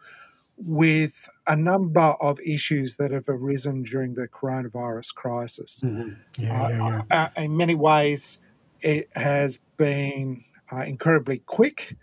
with 0.57 1.29
a 1.47 1.55
number 1.55 2.15
of 2.21 2.41
issues 2.41 2.97
that 2.97 3.13
have 3.13 3.29
arisen 3.29 3.83
during 3.83 4.15
the 4.15 4.27
coronavirus 4.27 5.15
crisis. 5.15 5.83
Mm-hmm. 5.85 6.43
Yeah, 6.43 6.63
uh, 6.63 6.69
yeah, 6.69 7.03
yeah. 7.11 7.31
Uh, 7.37 7.43
in 7.43 7.57
many 7.57 7.75
ways, 7.75 8.39
it 8.81 9.11
has 9.15 9.59
been 9.77 10.45
uh, 10.73 10.83
incredibly 10.83 11.39
quick 11.39 11.97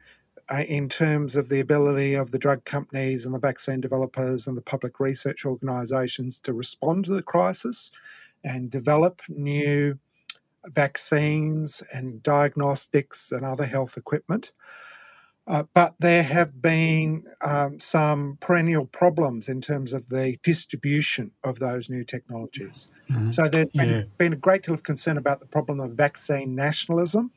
uh, 0.49 0.63
in 0.67 0.89
terms 0.89 1.35
of 1.35 1.49
the 1.49 1.59
ability 1.59 2.13
of 2.13 2.31
the 2.31 2.39
drug 2.39 2.65
companies 2.65 3.25
and 3.25 3.33
the 3.33 3.39
vaccine 3.39 3.81
developers 3.81 4.45
and 4.45 4.55
the 4.57 4.61
public 4.61 4.99
research 4.99 5.45
organisations 5.45 6.39
to 6.39 6.53
respond 6.53 7.05
to 7.05 7.11
the 7.11 7.23
crisis 7.23 7.91
and 8.43 8.69
develop 8.69 9.21
new 9.29 9.97
vaccines 10.65 11.81
and 11.93 12.21
diagnostics 12.23 13.31
and 13.31 13.45
other 13.45 13.65
health 13.65 13.97
equipment. 13.97 14.51
Uh, 15.45 15.63
but 15.73 15.95
there 15.99 16.23
have 16.23 16.61
been 16.61 17.25
um, 17.41 17.77
some 17.77 18.37
perennial 18.39 18.85
problems 18.85 19.49
in 19.49 19.59
terms 19.59 19.91
of 19.91 20.07
the 20.07 20.37
distribution 20.41 21.31
of 21.43 21.59
those 21.59 21.89
new 21.89 22.05
technologies. 22.05 22.87
Mm-hmm. 23.09 23.31
So 23.31 23.49
there's 23.49 23.69
been, 23.71 23.89
yeah. 23.89 24.03
been, 24.17 24.31
a 24.31 24.37
great 24.37 24.63
deal 24.63 24.73
of 24.73 24.83
concern 24.83 25.17
about 25.17 25.41
the 25.41 25.45
problem 25.45 25.81
of 25.81 25.91
vaccine 25.91 26.55
nationalism, 26.55 27.31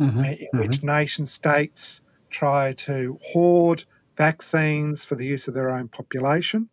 mm-hmm. 0.00 0.20
Uh, 0.20 0.22
in 0.22 0.28
mm-hmm. 0.36 0.58
which 0.60 0.84
nation 0.84 1.26
states 1.26 2.00
try 2.30 2.72
to 2.72 3.18
hoard 3.32 3.84
vaccines 4.16 5.04
for 5.04 5.16
the 5.16 5.26
use 5.26 5.48
of 5.48 5.54
their 5.54 5.70
own 5.70 5.88
population. 5.88 6.68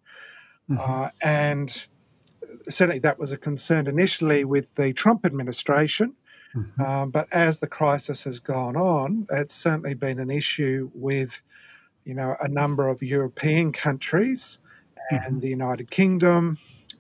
Mm-hmm. 0.70 1.04
Uh, 1.04 1.10
and 1.24 1.88
certainly 2.70 3.00
that 3.00 3.18
was 3.18 3.32
a 3.32 3.38
concern 3.38 3.88
initially 3.88 4.44
with 4.44 4.76
the 4.76 4.94
Trump 4.94 5.26
administration. 5.26 6.16
Mm-hmm. 6.56 6.82
Um, 6.82 7.12
but 7.12 7.28
as 7.32 7.60
the 7.60 7.68
crisis 7.68 8.24
has 8.24 8.40
gone 8.40 8.76
on, 8.76 9.28
it's 9.32 9.56
certainly 9.56 9.94
been 9.94 10.20
an 10.20 10.32
issue 10.32 10.90
with, 10.94 11.42
you 12.06 12.14
know, 12.14 12.36
a 12.40 12.48
number 12.48 12.88
of 12.88 13.04
European 13.04 13.72
countries 13.72 14.60
and 15.12 15.22
mm-hmm. 15.22 15.40
the 15.40 15.50
United 15.50 15.92
Kingdom, 15.92 16.58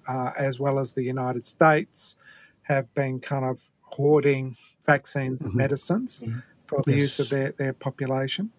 uh, 0.08 0.32
as 0.38 0.60
well 0.60 0.80
as 0.80 0.94
the 0.94 1.04
United 1.04 1.46
States, 1.46 2.16
have 2.64 2.94
been 2.94 3.20
kind 3.20 3.46
of 3.46 3.70
hoarding 3.82 4.56
vaccines 4.86 5.42
and 5.42 5.52
mm-hmm. 5.52 5.60
medicines 5.60 6.24
mm-hmm. 6.26 6.40
for 6.68 6.84
the 6.86 6.92
yes. 6.92 7.02
use 7.02 7.20
of 7.20 7.30
their, 7.30 7.52
their 7.54 7.74
population. 7.74 8.52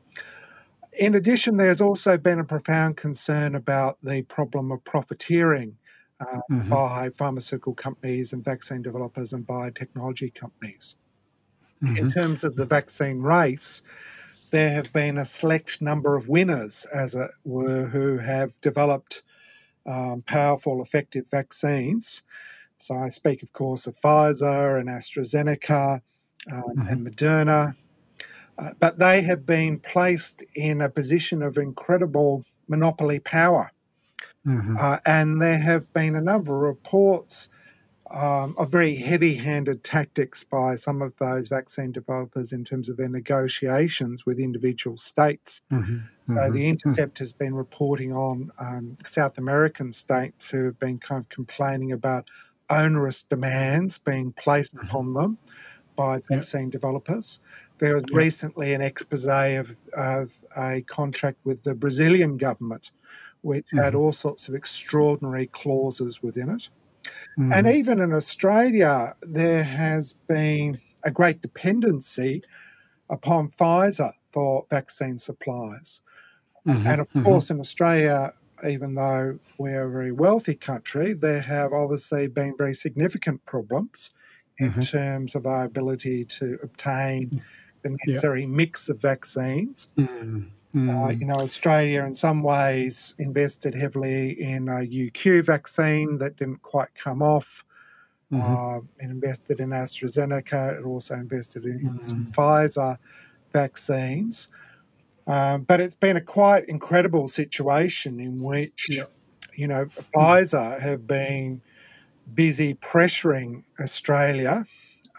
In 0.92 1.14
addition, 1.14 1.56
there's 1.56 1.80
also 1.80 2.18
been 2.18 2.40
a 2.40 2.44
profound 2.44 2.97
concern 2.97 3.54
about 3.54 3.99
the 4.02 4.23
problem 4.23 4.73
of 4.73 4.82
profiteering 4.82 5.76
uh, 6.21 6.41
mm-hmm. 6.50 6.69
by 6.69 7.09
pharmaceutical 7.11 7.75
companies 7.75 8.33
and 8.33 8.45
vaccine 8.45 8.83
developers 8.83 9.33
and 9.33 9.47
biotechnology 9.47 10.35
companies. 10.35 10.97
Mm-hmm. 11.83 11.97
In 11.97 12.11
terms 12.11 12.45
of 12.45 12.57
the 12.57 12.67
vaccine 12.67 13.21
race, 13.21 13.83
there 14.50 14.71
have 14.71 14.93
been 14.93 15.17
a 15.17 15.25
select 15.25 15.81
number 15.81 16.17
of 16.17 16.29
winners, 16.29 16.87
as 16.93 17.15
it 17.15 17.31
were, 17.45 17.87
who 17.87 18.19
have 18.19 18.61
developed 18.61 19.23
um, 19.87 20.23
powerful, 20.23 20.83
effective 20.83 21.27
vaccines. 21.31 22.23
So 22.77 22.97
I 22.97 23.09
speak, 23.09 23.43
of 23.43 23.53
course, 23.53 23.87
of 23.87 23.97
Pfizer 23.97 24.79
and 24.79 24.89
AstraZeneca 24.89 26.00
um, 26.53 26.62
mm-hmm. 26.62 26.89
and 26.89 27.07
Moderna. 27.07 27.77
Uh, 28.59 28.71
but 28.79 28.99
they 28.99 29.23
have 29.23 29.47
been 29.47 29.79
placed 29.79 30.43
in 30.55 30.83
a 30.83 30.91
position 30.91 31.43
of 31.43 31.57
incredible 31.57 32.45
monopoly 32.69 33.19
power 33.19 33.73
Mm-hmm. 34.47 34.76
Uh, 34.78 34.99
and 35.04 35.40
there 35.40 35.59
have 35.59 35.92
been 35.92 36.16
a 36.16 36.20
number 36.20 36.54
of 36.54 36.61
reports 36.76 37.50
um, 38.11 38.56
of 38.59 38.70
very 38.70 38.97
heavy 38.97 39.37
handed 39.37 39.85
tactics 39.85 40.42
by 40.42 40.75
some 40.75 41.00
of 41.00 41.16
those 41.18 41.49
vaccine 41.49 41.92
developers 41.92 42.52
in 42.52 42.64
terms 42.64 42.88
of 42.88 42.97
their 42.97 43.09
negotiations 43.09 44.26
with 44.26 44.40
individual 44.40 44.97
states. 44.97 45.62
Mm-hmm. 45.73 45.99
So 46.25 46.35
mm-hmm. 46.35 46.52
the 46.52 46.68
Intercept 46.68 47.18
has 47.20 47.32
been 47.32 47.54
reporting 47.54 48.12
on 48.12 48.50
um, 48.59 48.97
South 49.04 49.38
American 49.38 49.92
states 49.92 50.50
who 50.50 50.64
have 50.64 50.78
been 50.78 50.99
kind 50.99 51.20
of 51.20 51.28
complaining 51.28 51.92
about 51.92 52.28
onerous 52.68 53.23
demands 53.23 53.99
being 53.99 54.32
placed 54.32 54.75
mm-hmm. 54.75 54.87
upon 54.87 55.14
them 55.14 55.38
by 55.94 56.20
vaccine 56.28 56.70
developers. 56.70 57.40
There 57.78 57.94
was 57.94 58.04
recently 58.12 58.75
an 58.75 58.80
expose 58.80 59.26
of, 59.26 59.76
of 59.97 60.32
a 60.56 60.82
contract 60.82 61.38
with 61.44 61.62
the 61.62 61.75
Brazilian 61.75 62.37
government 62.37 62.90
which 63.42 63.66
mm-hmm. 63.66 63.78
had 63.78 63.94
all 63.94 64.12
sorts 64.12 64.49
of 64.49 64.54
extraordinary 64.54 65.47
clauses 65.47 66.23
within 66.23 66.50
it. 66.50 66.68
Mm-hmm. 67.38 67.52
And 67.52 67.66
even 67.66 68.00
in 68.00 68.12
Australia, 68.12 69.14
there 69.23 69.64
has 69.64 70.14
been 70.28 70.78
a 71.02 71.11
great 71.11 71.40
dependency 71.40 72.42
upon 73.09 73.49
Pfizer 73.49 74.12
for 74.32 74.66
vaccine 74.70 75.18
supplies. 75.18 76.00
Mm-hmm. 76.66 76.87
And 76.87 77.00
of 77.00 77.09
mm-hmm. 77.09 77.25
course, 77.25 77.50
in 77.50 77.59
Australia, 77.59 78.35
even 78.68 78.94
though 78.94 79.38
we're 79.59 79.87
a 79.87 79.90
very 79.90 80.12
wealthy 80.12 80.54
country, 80.54 81.14
there 81.14 81.40
have 81.40 81.73
obviously 81.73 82.26
been 82.26 82.54
very 82.56 82.75
significant 82.75 83.44
problems 83.47 84.12
in 84.59 84.70
mm-hmm. 84.70 84.80
terms 84.80 85.35
of 85.35 85.47
our 85.47 85.64
ability 85.64 86.25
to 86.26 86.59
obtain 86.62 87.30
mm. 87.30 87.40
The 87.82 87.96
necessary 88.06 88.46
mix 88.46 88.88
of 88.88 89.00
vaccines. 89.00 89.92
Mm. 89.96 90.49
Mm. 90.75 91.04
Uh, 91.04 91.10
you 91.10 91.26
know, 91.26 91.34
Australia 91.34 92.04
in 92.04 92.14
some 92.14 92.42
ways 92.42 93.14
invested 93.18 93.75
heavily 93.75 94.40
in 94.40 94.68
a 94.68 94.87
UQ 94.87 95.44
vaccine 95.44 96.18
that 96.18 96.37
didn't 96.37 96.62
quite 96.62 96.94
come 96.94 97.22
off. 97.22 97.64
Mm-hmm. 98.32 98.42
Uh, 98.42 98.78
it 99.04 99.10
invested 99.10 99.58
in 99.58 99.70
AstraZeneca. 99.70 100.78
It 100.78 100.84
also 100.84 101.14
invested 101.14 101.64
in, 101.64 101.80
in 101.80 102.00
some 102.00 102.26
mm. 102.26 102.32
Pfizer 102.32 102.99
vaccines. 103.52 104.49
Um, 105.26 105.62
but 105.62 105.80
it's 105.80 105.94
been 105.94 106.16
a 106.16 106.20
quite 106.20 106.68
incredible 106.68 107.26
situation 107.28 108.20
in 108.20 108.40
which, 108.40 109.00
you 109.54 109.66
know, 109.66 109.87
Pfizer 109.87 110.80
have 110.80 111.06
been 111.06 111.62
busy 112.32 112.75
pressuring 112.75 113.64
Australia 113.80 114.64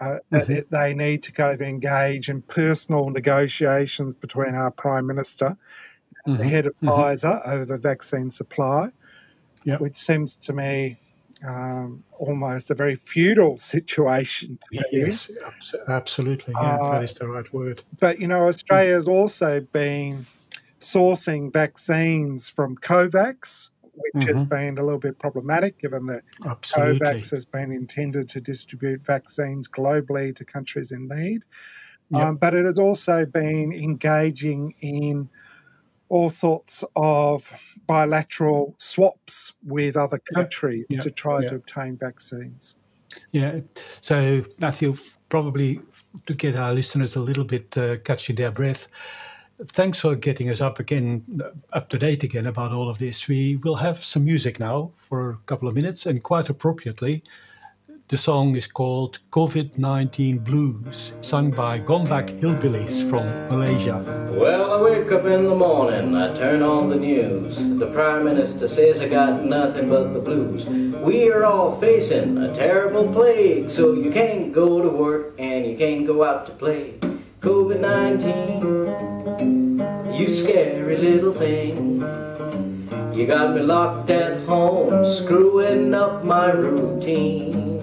uh, 0.02 0.18
mm-hmm. 0.32 0.52
it, 0.52 0.72
they 0.72 0.94
need 0.94 1.22
to 1.24 1.32
kind 1.32 1.54
of 1.54 1.62
engage 1.62 2.28
in 2.28 2.42
personal 2.42 3.10
negotiations 3.10 4.16
between 4.16 4.56
our 4.56 4.72
Prime 4.72 5.06
Minister 5.06 5.58
and 6.26 6.36
mm-hmm. 6.36 6.44
the 6.44 6.50
head 6.50 6.66
of 6.66 6.74
mm-hmm. 6.78 6.90
Pfizer 6.90 7.48
over 7.48 7.66
the 7.66 7.78
vaccine 7.78 8.32
supply, 8.32 8.90
yep. 9.64 9.80
which 9.80 9.96
seems 9.96 10.36
to 10.38 10.54
me 10.54 10.98
um, 11.46 12.04
almost 12.18 12.72
a 12.72 12.76
very 12.76 12.96
feudal 12.96 13.58
situation. 13.76 14.58
yes, 14.92 15.30
absolutely. 15.88 16.56
Yeah, 16.60 16.78
uh, 16.78 16.92
that 16.94 17.04
is 17.04 17.14
the 17.14 17.28
right 17.28 17.52
word. 17.54 17.84
But, 18.00 18.20
you 18.20 18.28
know, 18.28 18.48
Australia 18.48 18.96
has 18.96 19.08
also 19.08 19.60
been 19.60 20.26
sourcing 20.80 21.54
vaccines 21.54 22.50
from 22.50 22.76
COVAX, 22.76 23.70
which 24.14 24.26
mm-hmm. 24.26 24.38
has 24.38 24.48
been 24.48 24.78
a 24.78 24.84
little 24.84 25.00
bit 25.00 25.20
problematic 25.20 25.80
given 25.80 26.06
that 26.08 26.24
Absolutely. 26.46 27.00
COVAX 27.00 27.32
has 27.32 27.46
been 27.46 27.72
intended 27.72 28.30
to 28.30 28.42
distribute 28.42 29.06
vaccines 29.06 29.68
globally 29.68 30.36
to 30.36 30.46
countries 30.46 30.92
in 30.92 31.08
need. 31.08 31.44
Yep. 32.12 32.22
Um, 32.22 32.36
but 32.36 32.54
it 32.54 32.66
has 32.66 32.78
also 32.78 33.26
been 33.26 33.72
engaging 33.72 34.76
in 34.82 35.30
all 36.10 36.30
sorts 36.30 36.84
of 36.98 37.78
bilateral 37.88 38.76
swaps 38.78 39.54
with 39.64 39.96
other 39.96 40.20
countries 40.34 40.86
yep. 40.90 40.98
Yep. 40.98 41.04
to 41.04 41.12
try 41.12 41.46
to 41.46 41.56
obtain 41.56 41.98
vaccines. 41.98 42.76
Yeah. 43.32 43.62
So, 44.02 44.44
Matthew, 44.60 44.98
probably 45.30 45.80
to 46.26 46.34
get 46.34 46.58
our 46.58 46.74
listeners 46.74 47.16
a 47.16 47.22
little 47.22 47.46
bit 47.46 47.78
uh, 47.78 47.98
catching 47.98 48.36
their 48.36 48.52
breath, 48.52 48.90
thanks 49.68 50.00
for 50.00 50.16
getting 50.16 50.50
us 50.50 50.62
up 50.62 50.80
again, 50.80 51.24
uh, 51.44 51.50
up 51.74 51.90
to 51.90 51.98
date 51.98 52.24
again 52.24 52.48
about 52.48 52.72
all 52.72 52.90
of 52.90 52.98
this. 52.98 53.28
We 53.28 53.58
will 53.58 53.76
have 53.76 54.04
some 54.04 54.26
music 54.26 54.60
now 54.60 54.92
for 54.98 55.32
a 55.32 55.38
couple 55.46 55.68
of 55.68 55.76
minutes, 55.76 56.06
and 56.06 56.22
quite 56.24 56.50
appropriately, 56.50 57.24
the 58.08 58.18
song 58.18 58.58
is 58.58 58.68
called 58.68 59.20
COVID 59.32 59.78
19 59.78 60.40
Blues, 60.40 61.14
sung 61.22 61.50
by 61.50 61.80
Gombak 61.80 62.28
Hillbillies 62.42 63.10
from 63.10 63.26
Malaysia. 63.48 64.04
Well, 64.32 64.74
I 64.74 64.82
wake 64.82 65.12
up 65.14 65.24
in 65.26 65.46
the 65.46 65.56
morning, 65.56 66.14
I 66.16 66.34
turn 66.36 66.62
on 66.62 66.90
the 66.90 66.98
news. 66.98 67.56
The 67.80 67.88
Prime 67.88 68.26
Minister 68.26 68.68
says 68.68 69.00
I 69.00 69.08
got 69.08 69.46
nothing 69.46 69.88
but 69.88 70.12
the 70.12 70.20
blues. 70.20 70.66
We 70.66 71.32
are 71.32 71.46
all 71.46 71.72
facing 71.72 72.38
a 72.38 72.54
terrible 72.54 73.08
plague, 73.14 73.70
so 73.70 73.94
you 73.94 74.12
can't 74.12 74.52
go 74.52 74.82
to 74.82 74.90
work 74.90 75.34
and 75.40 75.66
you 75.66 75.78
can't 75.78 76.06
go 76.06 76.26
out 76.26 76.46
to 76.48 76.52
play. 76.52 76.96
COVID 77.42 77.82
19, 77.82 80.14
you 80.14 80.28
scary 80.28 80.96
little 80.96 81.34
thing. 81.34 82.00
You 83.18 83.26
got 83.26 83.56
me 83.56 83.62
locked 83.62 84.12
at 84.12 84.46
home, 84.46 85.04
screwing 85.04 85.96
up 85.96 86.24
my 86.24 86.52
routine. 86.52 87.82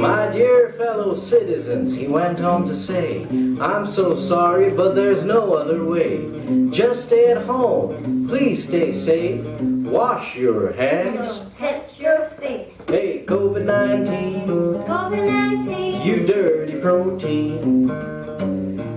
My 0.00 0.28
dear 0.32 0.70
fellow 0.70 1.14
citizens, 1.14 1.94
he 1.94 2.08
went 2.08 2.40
on 2.40 2.66
to 2.66 2.74
say, 2.74 3.24
I'm 3.60 3.86
so 3.86 4.16
sorry, 4.16 4.70
but 4.70 4.96
there's 4.96 5.22
no 5.22 5.54
other 5.54 5.84
way. 5.84 6.28
Just 6.70 7.06
stay 7.06 7.30
at 7.30 7.44
home, 7.44 8.26
please 8.26 8.66
stay 8.66 8.92
safe, 8.92 9.46
wash 9.60 10.34
your 10.34 10.72
hands, 10.72 11.56
touch 11.56 12.00
your 12.00 12.24
face. 12.24 12.71
Hey, 12.86 13.24
COVID 13.26 13.64
19, 13.64 14.46
COVID 14.86 15.26
19, 15.66 16.06
you 16.06 16.26
dirty 16.26 16.80
protein. 16.80 17.88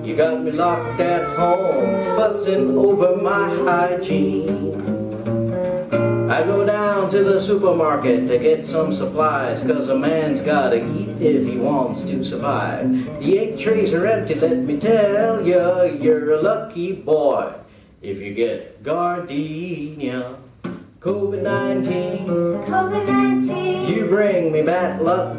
You 0.04 0.16
got 0.16 0.42
me 0.44 0.52
locked 0.52 1.00
at 1.00 1.24
home, 1.38 1.96
fussing 2.16 2.78
over 2.78 3.18
my 3.22 3.50
hygiene. 3.64 4.76
I 6.30 6.44
go 6.44 6.66
down 6.66 7.10
to 7.12 7.24
the 7.24 7.40
supermarket 7.40 8.28
to 8.28 8.38
get 8.40 8.66
some 8.66 8.94
supplies, 8.94 9.62
cause 9.62 9.90
a 9.90 9.98
man's 9.98 10.42
gotta 10.42 10.78
eat 10.78 11.22
if 11.22 11.46
he 11.46 11.58
wants 11.58 12.04
to 12.04 12.24
survive. 12.24 12.90
The 13.20 13.40
egg 13.40 13.60
trays 13.60 13.94
are 13.94 14.08
empty, 14.08 14.36
let 14.36 14.58
me 14.58 14.80
tell 14.80 15.46
ya, 15.46 15.84
you're 15.84 16.34
a 16.34 16.42
lucky 16.42 16.94
boy 16.94 17.54
if 18.02 18.20
you 18.20 18.34
get 18.34 18.84
gardenia. 18.84 20.45
COVID 21.06 21.44
19, 21.44 22.26
COVID 22.66 23.06
19, 23.06 23.94
you 23.94 24.08
bring 24.08 24.52
me 24.52 24.64
bad 24.64 25.00
luck. 25.00 25.38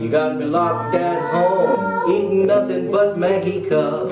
You 0.00 0.08
got 0.08 0.38
me 0.38 0.46
locked 0.46 0.94
at 0.94 1.20
home, 1.32 2.10
eating 2.10 2.46
nothing 2.46 2.90
but 2.90 3.18
Maggi 3.18 3.68
Cup. 3.68 4.08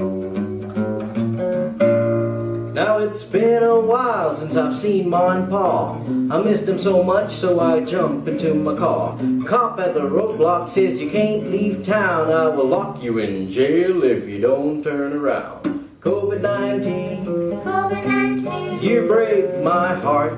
Now 2.75 2.99
it's 2.99 3.25
been 3.25 3.62
a 3.62 3.80
while 3.80 4.34
since 4.34 4.56
I've 4.58 4.76
seen 4.76 5.08
Ma 5.08 5.30
and 5.30 5.49
Pa. 5.49 5.94
I 6.30 6.42
missed 6.42 6.66
them 6.66 6.78
so 6.78 7.02
much, 7.02 7.32
so 7.32 7.61
I 7.61 7.82
jump 7.82 8.28
into 8.28 8.52
my 8.52 8.76
car. 8.76 9.16
Cop 9.46 9.80
at 9.80 9.94
the 9.94 10.02
roadblock 10.02 10.68
says 10.68 11.00
you 11.00 11.08
can't 11.08 11.46
leave 11.49 11.82
town. 11.82 12.30
I 12.30 12.49
will 12.49 12.66
lock 12.66 13.02
you 13.02 13.16
in 13.20 13.50
jail 13.50 14.04
if 14.04 14.28
you 14.28 14.38
don't 14.38 14.84
turn 14.84 15.14
around. 15.14 15.73
COVID 16.04 16.42
19, 16.42 17.25
COVID 17.64 18.05
19, 18.44 18.83
you 18.83 19.07
break 19.07 19.64
my 19.64 19.94
heart. 19.94 20.35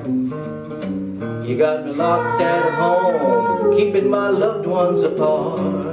You 1.45 1.59
got 1.59 1.85
me 1.85 1.91
locked 1.91 2.41
at 2.41 2.75
home, 2.79 3.77
keeping 3.77 4.09
my 4.09 4.29
loved 4.29 4.65
ones 4.65 5.03
apart. 5.03 5.86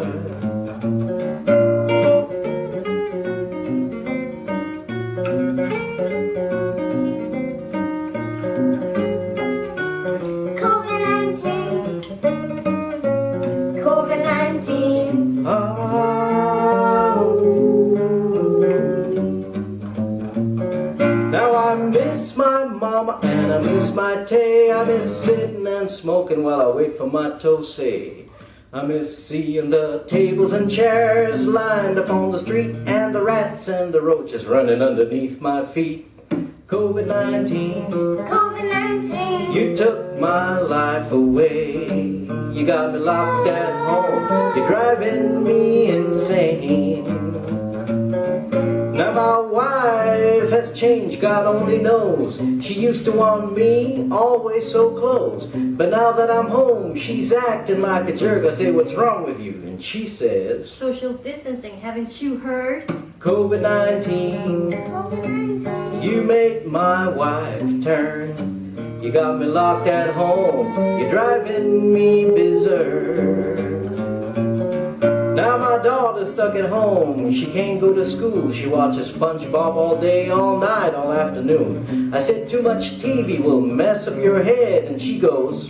And 25.83 25.91
smoking 25.91 26.43
while 26.45 26.61
I 26.61 26.69
wait 26.73 26.93
for 26.93 27.07
my 27.07 27.31
toasty. 27.31 28.29
I 28.71 28.83
miss 28.85 29.27
seeing 29.27 29.69
the 29.69 30.05
tables 30.07 30.53
and 30.53 30.71
chairs 30.71 31.45
lined 31.45 31.97
upon 31.97 32.31
the 32.31 32.39
street 32.39 32.73
and 32.87 33.13
the 33.13 33.21
rats 33.21 33.67
and 33.67 33.93
the 33.93 33.99
roaches 33.99 34.45
running 34.45 34.81
underneath 34.81 35.41
my 35.41 35.65
feet. 35.65 36.07
COVID 36.67 37.07
19, 37.07 37.87
COVID 37.91 38.69
19, 38.69 39.51
you 39.51 39.75
took 39.75 40.17
my 40.21 40.57
life 40.57 41.11
away. 41.11 41.83
You 42.53 42.65
got 42.65 42.93
me 42.93 42.99
locked 42.99 43.49
at 43.49 43.73
home, 43.85 44.55
you're 44.55 44.65
driving 44.65 45.43
me 45.43 45.87
insane. 45.87 47.03
Now 48.93 49.11
my 49.11 49.39
wife 49.39 50.22
has 50.53 50.71
changed, 50.71 51.19
God 51.19 51.47
only 51.47 51.79
knows. 51.79 52.37
She 52.63 52.75
used 52.75 53.05
to 53.05 53.11
want 53.11 53.57
me 53.57 54.07
always 54.11 54.71
so 54.71 54.91
close. 54.91 55.47
But 55.47 55.89
now 55.89 56.11
that 56.11 56.29
I'm 56.29 56.47
home, 56.47 56.95
she's 56.95 57.33
acting 57.33 57.81
like 57.81 58.07
a 58.07 58.15
jerk. 58.15 58.45
I 58.45 58.53
say, 58.53 58.71
what's 58.71 58.93
wrong 58.93 59.25
with 59.25 59.41
you? 59.41 59.53
And 59.65 59.81
she 59.83 60.05
says, 60.05 60.71
Social 60.71 61.13
distancing, 61.13 61.79
haven't 61.79 62.21
you 62.21 62.37
heard? 62.37 62.85
COVID-19, 63.17 64.73
COVID-19. 64.89 66.03
you 66.03 66.21
make 66.21 66.67
my 66.67 67.07
wife 67.07 67.83
turn. 67.83 68.29
You 69.01 69.11
got 69.11 69.39
me 69.39 69.47
locked 69.47 69.87
at 69.87 70.13
home, 70.13 70.99
you're 70.99 71.09
driving 71.09 71.91
me 71.93 72.25
berserk. 72.25 73.72
Now 75.35 75.57
my 75.57 75.81
daughter's 75.81 76.31
stuck 76.31 76.53
at 76.53 76.69
home. 76.69 77.33
She 77.33 77.47
can't 77.47 77.81
go 77.81 77.91
to 77.91 78.05
school. 78.05 78.51
She 78.51 78.67
watches 78.67 79.11
SpongeBob 79.11 79.73
all 79.73 79.99
day, 79.99 80.29
all 80.29 80.59
night, 80.59 80.93
all 80.93 81.11
afternoon. 81.11 82.13
I 82.13 82.19
said 82.19 82.47
too 82.47 82.61
much 82.61 82.99
TV 82.99 83.41
will 83.41 83.59
mess 83.59 84.07
up 84.07 84.15
your 84.17 84.43
head, 84.43 84.83
and 84.85 85.01
she 85.01 85.17
goes, 85.17 85.69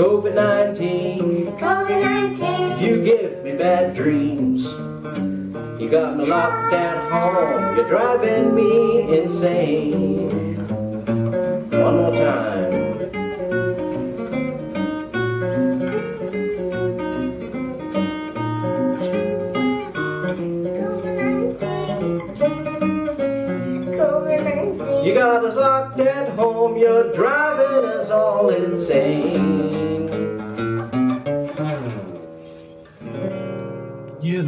COVID 0.00 0.34
19. 0.34 1.46
COVID 1.58 2.30
19. 2.38 2.78
You 2.82 3.04
give 3.04 3.44
me 3.44 3.52
bad 3.54 3.94
dreams. 3.94 4.72
You 5.78 5.90
got 5.90 6.16
me 6.16 6.24
locked 6.24 6.72
at 6.72 6.96
home. 7.12 7.76
You're 7.76 7.86
driving 7.86 8.54
me 8.54 9.20
insane. 9.20 10.45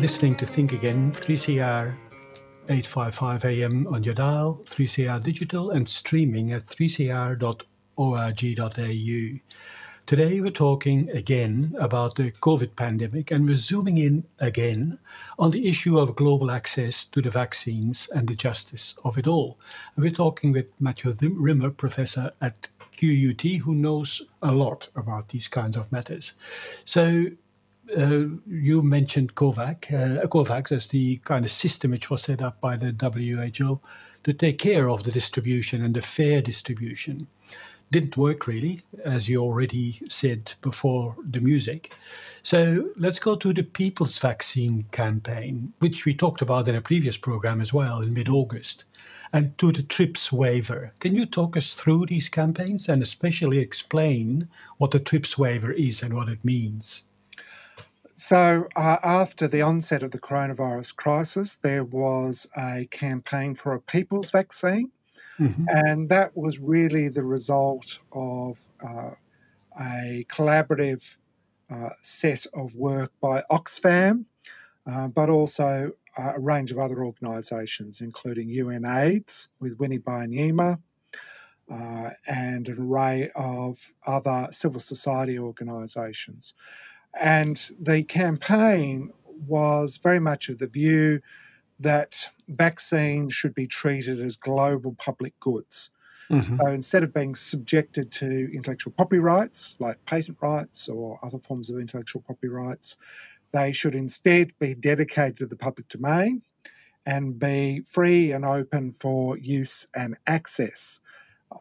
Listening 0.01 0.37
to 0.37 0.47
Think 0.47 0.73
Again, 0.73 1.11
3CR 1.11 1.93
855 2.69 3.45
AM 3.47 3.87
on 3.89 4.05
your 4.05 4.15
dial, 4.15 4.61
3CR 4.65 5.21
digital, 5.21 5.73
and 5.73 5.89
streaming 5.89 6.53
at 6.53 6.65
3cr.org.au. 6.67 7.59
Today, 10.07 10.41
we're 10.41 10.51
talking 10.51 11.11
again 11.11 11.75
about 11.81 12.15
the 12.15 12.31
COVID 12.31 12.77
pandemic, 12.77 13.33
and 13.33 13.45
we're 13.45 13.57
zooming 13.57 13.99
in 13.99 14.25
again 14.39 15.01
on 15.37 15.51
the 15.51 15.67
issue 15.67 15.99
of 15.99 16.15
global 16.15 16.53
access 16.53 17.05
to 17.07 17.21
the 17.21 17.31
vaccines 17.31 18.09
and 18.15 18.29
the 18.29 18.37
justice 18.37 18.95
of 19.05 19.19
it 19.19 19.27
all. 19.27 19.59
And 19.97 20.05
we're 20.05 20.13
talking 20.13 20.53
with 20.53 20.69
Matthew 20.79 21.13
Rimmer, 21.33 21.71
professor 21.71 22.31
at 22.41 22.69
QUT, 22.97 23.43
who 23.43 23.75
knows 23.75 24.23
a 24.43 24.53
lot 24.53 24.91
about 24.95 25.31
these 25.31 25.49
kinds 25.49 25.77
of 25.77 25.91
matters. 25.91 26.35
So, 26.85 27.27
uh, 27.96 28.27
you 28.46 28.83
mentioned 28.83 29.35
COVAX, 29.35 29.92
uh, 29.92 30.27
COVAX 30.27 30.72
as 30.72 30.87
the 30.88 31.16
kind 31.24 31.44
of 31.44 31.51
system 31.51 31.92
which 31.92 32.11
was 32.11 32.22
set 32.22 32.42
up 32.42 32.61
by 32.61 32.77
the 32.77 32.92
WHO 32.92 33.81
to 34.24 34.33
take 34.33 34.59
care 34.59 34.90
of 34.90 35.05
the 35.05 35.11
distribution 35.11 35.83
and 35.83 35.94
the 35.94 36.03
fair 36.03 36.42
distribution. 36.42 37.27
Didn't 37.90 38.18
work 38.18 38.46
really, 38.46 38.83
as 39.03 39.31
you 39.31 39.38
already 39.38 40.03
said 40.09 40.53
before 40.61 41.16
the 41.31 41.40
music. 41.40 41.94
So 42.42 42.90
let's 42.98 43.18
go 43.18 43.35
to 43.37 43.55
the 43.55 43.62
People's 43.62 44.18
Vaccine 44.18 44.85
Campaign, 44.90 45.72
which 45.79 46.05
we 46.05 46.12
talked 46.12 46.42
about 46.42 46.68
in 46.68 46.74
a 46.74 46.83
previous 46.83 47.16
program 47.16 47.62
as 47.62 47.72
well 47.72 48.03
in 48.03 48.12
mid 48.12 48.29
August, 48.29 48.85
and 49.33 49.57
to 49.57 49.72
the 49.72 49.83
TRIPS 49.83 50.31
waiver. 50.31 50.92
Can 51.01 51.14
you 51.14 51.24
talk 51.24 51.57
us 51.57 51.74
through 51.74 52.07
these 52.07 52.29
campaigns 52.29 52.90
and 52.90 53.03
especially 53.03 53.59
explain 53.59 54.48
what 54.77 54.90
the 54.90 55.01
TRIPS 55.01 55.38
waiver 55.38 55.72
is 55.72 56.03
and 56.03 56.12
what 56.12 56.29
it 56.29 56.44
means? 56.44 57.05
So, 58.21 58.67
uh, 58.75 58.97
after 59.05 59.47
the 59.47 59.63
onset 59.63 60.03
of 60.03 60.11
the 60.11 60.19
coronavirus 60.19 60.97
crisis, 60.97 61.55
there 61.55 61.85
was 61.85 62.49
a 62.57 62.89
campaign 62.91 63.55
for 63.55 63.75
a 63.75 63.81
people's 63.81 64.33
vaccine. 64.33 64.91
Mm-hmm. 65.39 65.67
And 65.69 66.09
that 66.09 66.37
was 66.37 66.59
really 66.59 67.07
the 67.07 67.23
result 67.23 68.01
of 68.11 68.59
uh, 68.85 69.13
a 69.81 70.27
collaborative 70.29 71.17
uh, 71.71 71.91
set 72.03 72.45
of 72.53 72.75
work 72.75 73.13
by 73.21 73.45
Oxfam, 73.53 74.25
uh, 74.85 75.07
but 75.07 75.31
also 75.31 75.93
a 76.17 76.41
range 76.41 76.73
of 76.73 76.79
other 76.81 77.05
organisations, 77.05 78.01
including 78.01 78.49
UNAIDS 78.49 79.51
with 79.61 79.79
Winnie 79.79 80.01
Byanyima, 80.01 80.81
uh, 81.73 82.11
and 82.27 82.67
an 82.67 82.79
array 82.81 83.31
of 83.37 83.93
other 84.05 84.49
civil 84.51 84.81
society 84.81 85.39
organisations. 85.39 86.55
And 87.21 87.57
the 87.81 88.03
campaign 88.03 89.13
was 89.47 89.97
very 89.97 90.21
much 90.21 90.49
of 90.49 90.59
the 90.59 90.67
view 90.67 91.21
that 91.81 92.31
vaccines 92.49 93.35
should 93.35 93.55
be 93.55 93.67
treated 93.67 94.21
as 94.21 94.37
global 94.37 94.95
public 94.95 95.39
goods. 95.41 95.91
Mm-hmm. 96.31 96.59
So 96.61 96.67
instead 96.67 97.03
of 97.03 97.15
being 97.15 97.35
subjected 97.35 98.13
to 98.13 98.55
intellectual 98.55 98.93
property 98.93 99.19
rights, 99.19 99.77
like 99.79 100.05
patent 100.05 100.39
rights 100.41 100.89
or 100.89 101.19
other 101.23 101.39
forms 101.39 101.71
of 101.71 101.79
intellectual 101.79 102.23
property 102.23 102.49
rights, 102.49 102.97
they 103.53 103.73
should 103.73 103.95
instead 103.95 104.53
be 104.59 104.75
dedicated 104.75 105.39
to 105.39 105.47
the 105.47 105.57
public 105.57 105.89
domain 105.89 106.43
and 107.07 107.39
be 107.39 107.81
free 107.81 108.33
and 108.33 108.45
open 108.45 108.93
for 108.93 109.39
use 109.39 109.87
and 109.95 110.17
access 110.27 111.01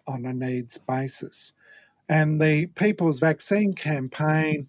on 0.05 0.25
a 0.25 0.33
needs 0.33 0.77
basis. 0.77 1.53
And 2.09 2.41
the 2.41 2.67
People's 2.67 3.19
Vaccine 3.19 3.73
Campaign 3.73 4.67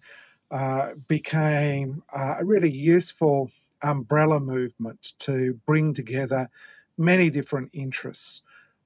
uh, 0.51 0.93
became 1.07 2.03
a 2.13 2.43
really 2.43 2.71
useful 2.71 3.51
umbrella 3.81 4.39
movement 4.39 5.13
to 5.19 5.59
bring 5.65 5.93
together 5.93 6.49
many 6.97 7.29
different 7.29 7.69
interests 7.73 8.41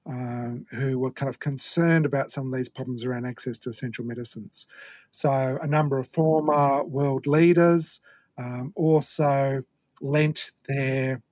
um, 0.06 0.66
who 0.70 0.98
were 0.98 1.10
kind 1.10 1.28
of 1.28 1.40
concerned 1.40 2.04
about 2.04 2.30
some 2.30 2.52
of 2.52 2.56
these 2.56 2.68
problems 2.68 3.04
around 3.04 3.24
access 3.24 3.56
to 3.58 3.70
essential 3.70 4.04
medicines. 4.04 4.66
So, 5.10 5.58
a 5.62 5.66
number 5.66 5.98
of 5.98 6.06
former 6.06 6.84
world 6.84 7.26
leaders 7.26 8.00
um, 8.36 8.72
also 8.74 9.64
lent 10.00 10.52
their 10.68 11.22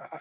uh, 0.00 0.18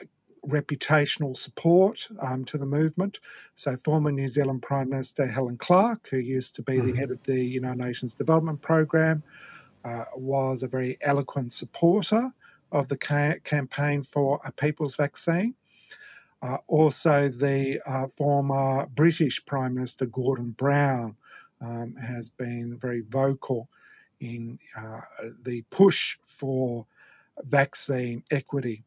reputational 0.47 1.37
support 1.37 2.07
um, 2.19 2.45
to 2.45 2.57
the 2.57 2.65
movement. 2.65 3.19
So, 3.53 3.77
former 3.77 4.11
New 4.11 4.27
Zealand 4.27 4.63
Prime 4.63 4.89
Minister 4.89 5.27
Helen 5.27 5.57
Clark, 5.57 6.09
who 6.09 6.17
used 6.17 6.55
to 6.55 6.63
be 6.63 6.77
mm-hmm. 6.77 6.91
the 6.91 6.97
head 6.97 7.11
of 7.11 7.23
the 7.23 7.43
United 7.43 7.77
Nations 7.77 8.15
Development 8.15 8.59
Programme, 8.59 9.21
uh, 9.83 10.05
was 10.15 10.63
a 10.63 10.67
very 10.67 10.97
eloquent 11.01 11.53
supporter 11.53 12.33
of 12.71 12.87
the 12.87 12.97
ca- 12.97 13.39
campaign 13.43 14.03
for 14.03 14.39
a 14.45 14.51
people's 14.51 14.95
vaccine. 14.95 15.55
Uh, 16.41 16.57
also, 16.67 17.27
the 17.27 17.81
uh, 17.85 18.07
former 18.07 18.85
British 18.87 19.43
Prime 19.45 19.75
Minister 19.75 20.05
Gordon 20.05 20.51
Brown 20.51 21.15
um, 21.59 21.95
has 21.95 22.29
been 22.29 22.77
very 22.77 23.01
vocal 23.01 23.69
in 24.19 24.59
uh, 24.77 25.01
the 25.43 25.63
push 25.69 26.17
for 26.25 26.85
vaccine 27.43 28.23
equity. 28.31 28.83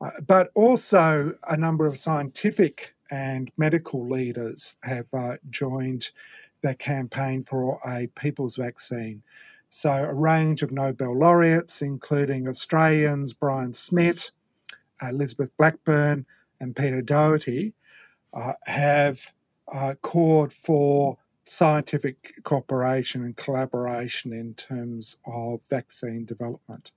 Uh, 0.00 0.12
but 0.26 0.50
also, 0.54 1.34
a 1.48 1.56
number 1.56 1.86
of 1.86 1.98
scientific 1.98 2.94
and 3.10 3.50
medical 3.56 4.06
leaders 4.06 4.76
have 4.82 5.06
joined 5.50 6.10
the 6.62 6.74
campaign 6.74 7.42
for 7.42 7.80
a 7.86 8.06
people's 8.08 8.56
vaccine. 8.56 9.22
So, 9.70 9.90
a 9.90 10.14
range 10.14 10.62
of 10.62 10.72
Nobel 10.72 11.16
laureates, 11.16 11.82
including 11.82 12.48
Australians 12.48 13.32
Brian 13.34 13.74
Schmidt, 13.74 14.30
Elizabeth 15.02 15.54
Blackburn, 15.56 16.26
and 16.58 16.74
Peter 16.74 17.02
Doherty, 17.02 17.74
uh, 18.32 18.54
have 18.64 19.32
uh, 19.72 19.94
called 20.00 20.52
for 20.52 21.18
scientific 21.44 22.42
cooperation 22.42 23.22
and 23.24 23.36
collaboration 23.36 24.32
in 24.32 24.54
terms 24.54 25.16
of 25.26 25.60
vaccine 25.68 26.24
development. 26.24 26.90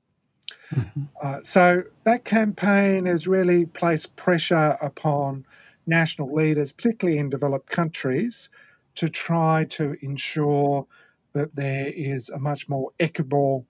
Mm-hmm. 0.74 1.04
Uh, 1.22 1.42
so, 1.42 1.84
that 2.04 2.24
campaign 2.24 3.06
has 3.06 3.28
really 3.28 3.66
placed 3.66 4.16
pressure 4.16 4.78
upon 4.82 5.46
national 5.86 6.34
leaders, 6.34 6.72
particularly 6.72 7.20
in 7.20 7.30
developed 7.30 7.70
countries, 7.70 8.50
to 8.96 9.10
try 9.10 9.66
to 9.66 9.98
ensure 10.02 10.88
that 11.34 11.56
there 11.56 11.92
is 11.96 12.30
a 12.30 12.40
much 12.40 12.68
more 12.68 12.92
equitable 13.00 13.68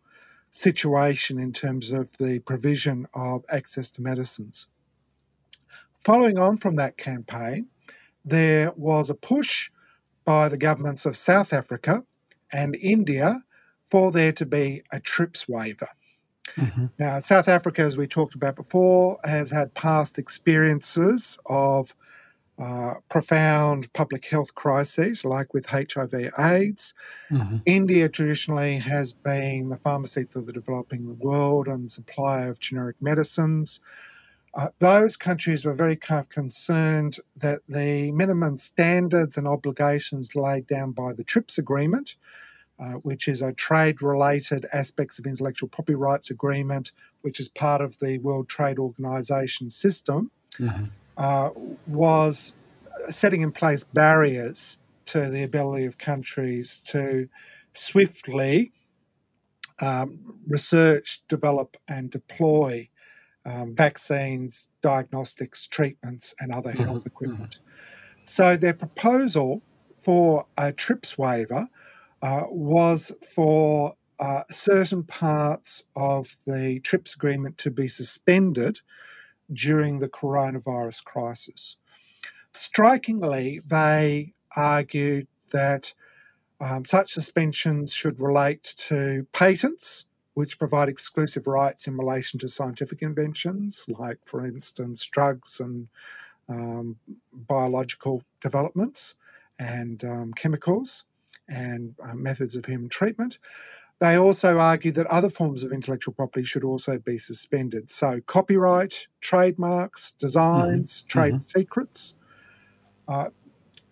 situation 0.49 1.39
in 1.39 1.53
terms 1.53 1.91
of 1.91 2.17
the 2.17 2.39
provision 2.39 3.07
of 3.13 3.43
access 3.49 3.89
to 3.91 4.01
medicines. 4.01 4.67
Following 5.97 6.37
on 6.37 6.57
from 6.57 6.75
that 6.75 6.97
campaign, 6.97 7.67
there 8.25 8.71
was 8.75 9.09
a 9.09 9.15
push 9.15 9.71
by 10.25 10.49
the 10.49 10.57
governments 10.57 11.05
of 11.05 11.15
South 11.15 11.53
Africa 11.53 12.03
and 12.51 12.75
India 12.75 13.43
for 13.85 14.11
there 14.11 14.31
to 14.31 14.45
be 14.45 14.83
a 14.91 14.99
TRIPS 14.99 15.47
waiver. 15.47 15.89
Mm-hmm. 16.55 16.87
Now, 16.97 17.19
South 17.19 17.47
Africa, 17.47 17.81
as 17.81 17.97
we 17.97 18.07
talked 18.07 18.35
about 18.35 18.55
before, 18.55 19.19
has 19.23 19.51
had 19.51 19.73
past 19.73 20.17
experiences 20.17 21.37
of 21.45 21.95
uh, 22.61 22.93
profound 23.09 23.91
public 23.93 24.25
health 24.25 24.53
crises 24.53 25.25
like 25.25 25.51
with 25.51 25.65
HIV 25.65 26.13
AIDS. 26.37 26.93
Mm-hmm. 27.31 27.57
India 27.65 28.07
traditionally 28.07 28.77
has 28.77 29.13
been 29.13 29.69
the 29.69 29.77
pharmacy 29.77 30.25
for 30.25 30.41
the 30.41 30.53
developing 30.53 31.17
world 31.17 31.67
and 31.67 31.89
supply 31.89 32.43
of 32.43 32.59
generic 32.59 32.97
medicines. 33.01 33.79
Uh, 34.53 34.67
those 34.77 35.17
countries 35.17 35.65
were 35.65 35.73
very 35.73 35.95
kind 35.95 36.19
of 36.19 36.29
concerned 36.29 37.17
that 37.35 37.61
the 37.67 38.11
minimum 38.11 38.57
standards 38.57 39.37
and 39.37 39.47
obligations 39.47 40.35
laid 40.35 40.67
down 40.67 40.91
by 40.91 41.13
the 41.13 41.23
TRIPS 41.23 41.57
agreement, 41.57 42.15
uh, 42.79 42.93
which 43.01 43.27
is 43.27 43.41
a 43.41 43.53
trade 43.53 44.03
related 44.03 44.67
aspects 44.71 45.17
of 45.17 45.25
intellectual 45.25 45.69
property 45.69 45.95
rights 45.95 46.29
agreement, 46.29 46.91
which 47.21 47.39
is 47.39 47.47
part 47.47 47.81
of 47.81 47.97
the 47.97 48.19
World 48.19 48.47
Trade 48.47 48.77
Organization 48.77 49.71
system. 49.71 50.29
Mm-hmm 50.59 50.85
uh, 51.21 51.51
was 51.85 52.53
setting 53.09 53.41
in 53.41 53.51
place 53.51 53.83
barriers 53.83 54.79
to 55.05 55.29
the 55.29 55.43
ability 55.43 55.85
of 55.85 55.99
countries 55.99 56.77
to 56.77 57.29
swiftly 57.73 58.71
um, 59.79 60.39
research, 60.47 61.21
develop, 61.27 61.77
and 61.87 62.09
deploy 62.09 62.89
um, 63.45 63.71
vaccines, 63.71 64.69
diagnostics, 64.81 65.67
treatments, 65.67 66.33
and 66.39 66.51
other 66.51 66.71
mm-hmm. 66.71 66.83
health 66.83 66.99
mm-hmm. 66.99 67.07
equipment. 67.07 67.59
So, 68.25 68.57
their 68.57 68.73
proposal 68.73 69.61
for 70.01 70.47
a 70.57 70.71
TRIPS 70.71 71.19
waiver 71.19 71.67
uh, 72.23 72.43
was 72.49 73.11
for 73.27 73.95
uh, 74.19 74.43
certain 74.49 75.03
parts 75.03 75.83
of 75.95 76.37
the 76.47 76.79
TRIPS 76.79 77.13
agreement 77.13 77.59
to 77.59 77.69
be 77.69 77.87
suspended 77.87 78.79
during 79.53 79.99
the 79.99 80.09
coronavirus 80.09 81.03
crisis. 81.03 81.77
Strikingly, 82.53 83.61
they 83.65 84.33
argued 84.55 85.27
that 85.51 85.93
um, 86.59 86.85
such 86.85 87.13
suspensions 87.13 87.93
should 87.93 88.19
relate 88.19 88.63
to 88.77 89.25
patents, 89.33 90.05
which 90.33 90.59
provide 90.59 90.89
exclusive 90.89 91.47
rights 91.47 91.87
in 91.87 91.97
relation 91.97 92.39
to 92.39 92.47
scientific 92.47 93.01
inventions, 93.01 93.85
like, 93.87 94.19
for 94.25 94.45
instance, 94.45 95.05
drugs 95.05 95.59
and 95.59 95.87
um, 96.47 96.97
biological 97.33 98.23
developments 98.41 99.15
and 99.59 100.03
um, 100.03 100.33
chemicals 100.33 101.05
and 101.47 101.95
uh, 102.03 102.13
methods 102.13 102.55
of 102.55 102.65
human 102.65 102.89
treatment. 102.89 103.39
They 104.01 104.17
also 104.17 104.57
argued 104.57 104.95
that 104.95 105.05
other 105.07 105.29
forms 105.29 105.63
of 105.63 105.71
intellectual 105.71 106.15
property 106.15 106.43
should 106.43 106.63
also 106.63 106.97
be 106.97 107.19
suspended. 107.19 107.91
So, 107.91 108.19
copyright, 108.25 109.05
trademarks, 109.19 110.11
designs, 110.13 111.03
mm-hmm. 111.03 111.07
trade 111.07 111.33
mm-hmm. 111.35 111.59
secrets. 111.59 112.15
Uh, 113.07 113.27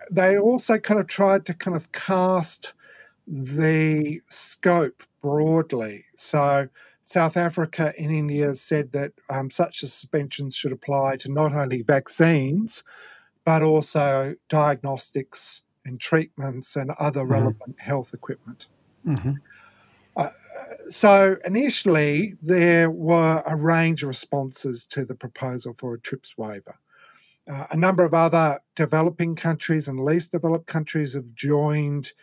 they 0.10 0.36
also 0.36 0.80
kind 0.80 1.00
of 1.00 1.06
tried 1.06 1.46
to 1.46 1.54
kind 1.54 1.78
of 1.78 1.92
cast 1.92 2.74
the 3.28 4.22
scope 4.30 5.04
broadly. 5.22 6.06
So, 6.16 6.70
South 7.04 7.38
Africa 7.38 7.94
and 8.00 8.12
India 8.12 8.56
said 8.56 8.92
that 8.94 9.12
um, 9.30 9.52
such 9.52 9.78
suspensions 9.80 10.56
should 10.56 10.72
apply 10.72 11.18
to 11.18 11.32
not 11.32 11.54
only 11.54 11.84
vaccines, 11.84 12.84
but 13.46 13.62
also 13.62 14.36
diagnostics 14.48 15.62
and 15.86 16.00
treatments 16.00 16.76
and 16.76 16.90
other 17.00 17.22
Mm-hmm. 17.22 17.32
relevant 17.32 17.80
health 17.80 18.12
equipment. 18.12 18.66
Mhm. 19.06 19.38
So 20.90 21.38
initially, 21.46 22.36
there 22.42 22.90
were 22.90 23.44
a 23.46 23.56
range 23.56 24.04
of 24.04 24.08
responses 24.08 24.86
to 24.88 25.06
the 25.06 25.16
proposal 25.16 25.76
for 25.78 25.94
a 25.94 26.00
TRIPS 26.00 26.38
waiver. 26.38 26.80
Uh, 27.48 27.66
a 27.72 27.78
number 27.78 28.04
of 28.04 28.14
other 28.14 28.60
developing 28.76 29.36
countries 29.36 29.88
and 29.88 30.04
least 30.04 30.32
developed 30.32 30.68
countries 30.68 31.14
have 31.14 31.34
joined 31.36 32.14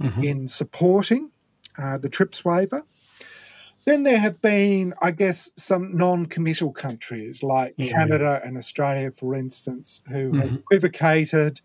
Mhm. 0.00 0.24
in 0.24 0.48
supporting 0.48 1.30
uh, 1.78 1.96
the 1.98 2.08
TRIPS 2.08 2.44
waiver. 2.44 2.82
Then 3.86 4.02
there 4.02 4.18
have 4.18 4.42
been, 4.42 4.92
I 5.00 5.12
guess, 5.12 5.50
some 5.56 5.96
non 5.96 6.26
committal 6.26 6.72
countries 6.72 7.42
like 7.42 7.74
Yeah. 7.78 7.92
Canada 7.92 8.40
and 8.44 8.58
Australia, 8.58 9.10
for 9.12 9.34
instance, 9.34 10.02
who 10.08 10.32
have 10.38 10.50
Mhm. 10.50 10.58
equivocated 10.58 11.60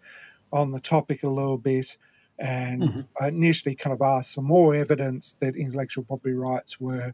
on 0.54 0.72
the 0.72 0.80
topic 0.80 1.24
a 1.24 1.30
little 1.30 1.58
bit 1.58 1.98
and 2.40 2.88
Mhm. 2.88 3.08
initially 3.22 3.76
kind 3.76 3.94
of 3.94 4.02
asked 4.02 4.36
for 4.36 4.42
more 4.42 4.76
evidence 4.76 5.34
that 5.34 5.56
intellectual 5.56 6.04
property 6.04 6.34
rights 6.34 6.80
were 6.80 7.14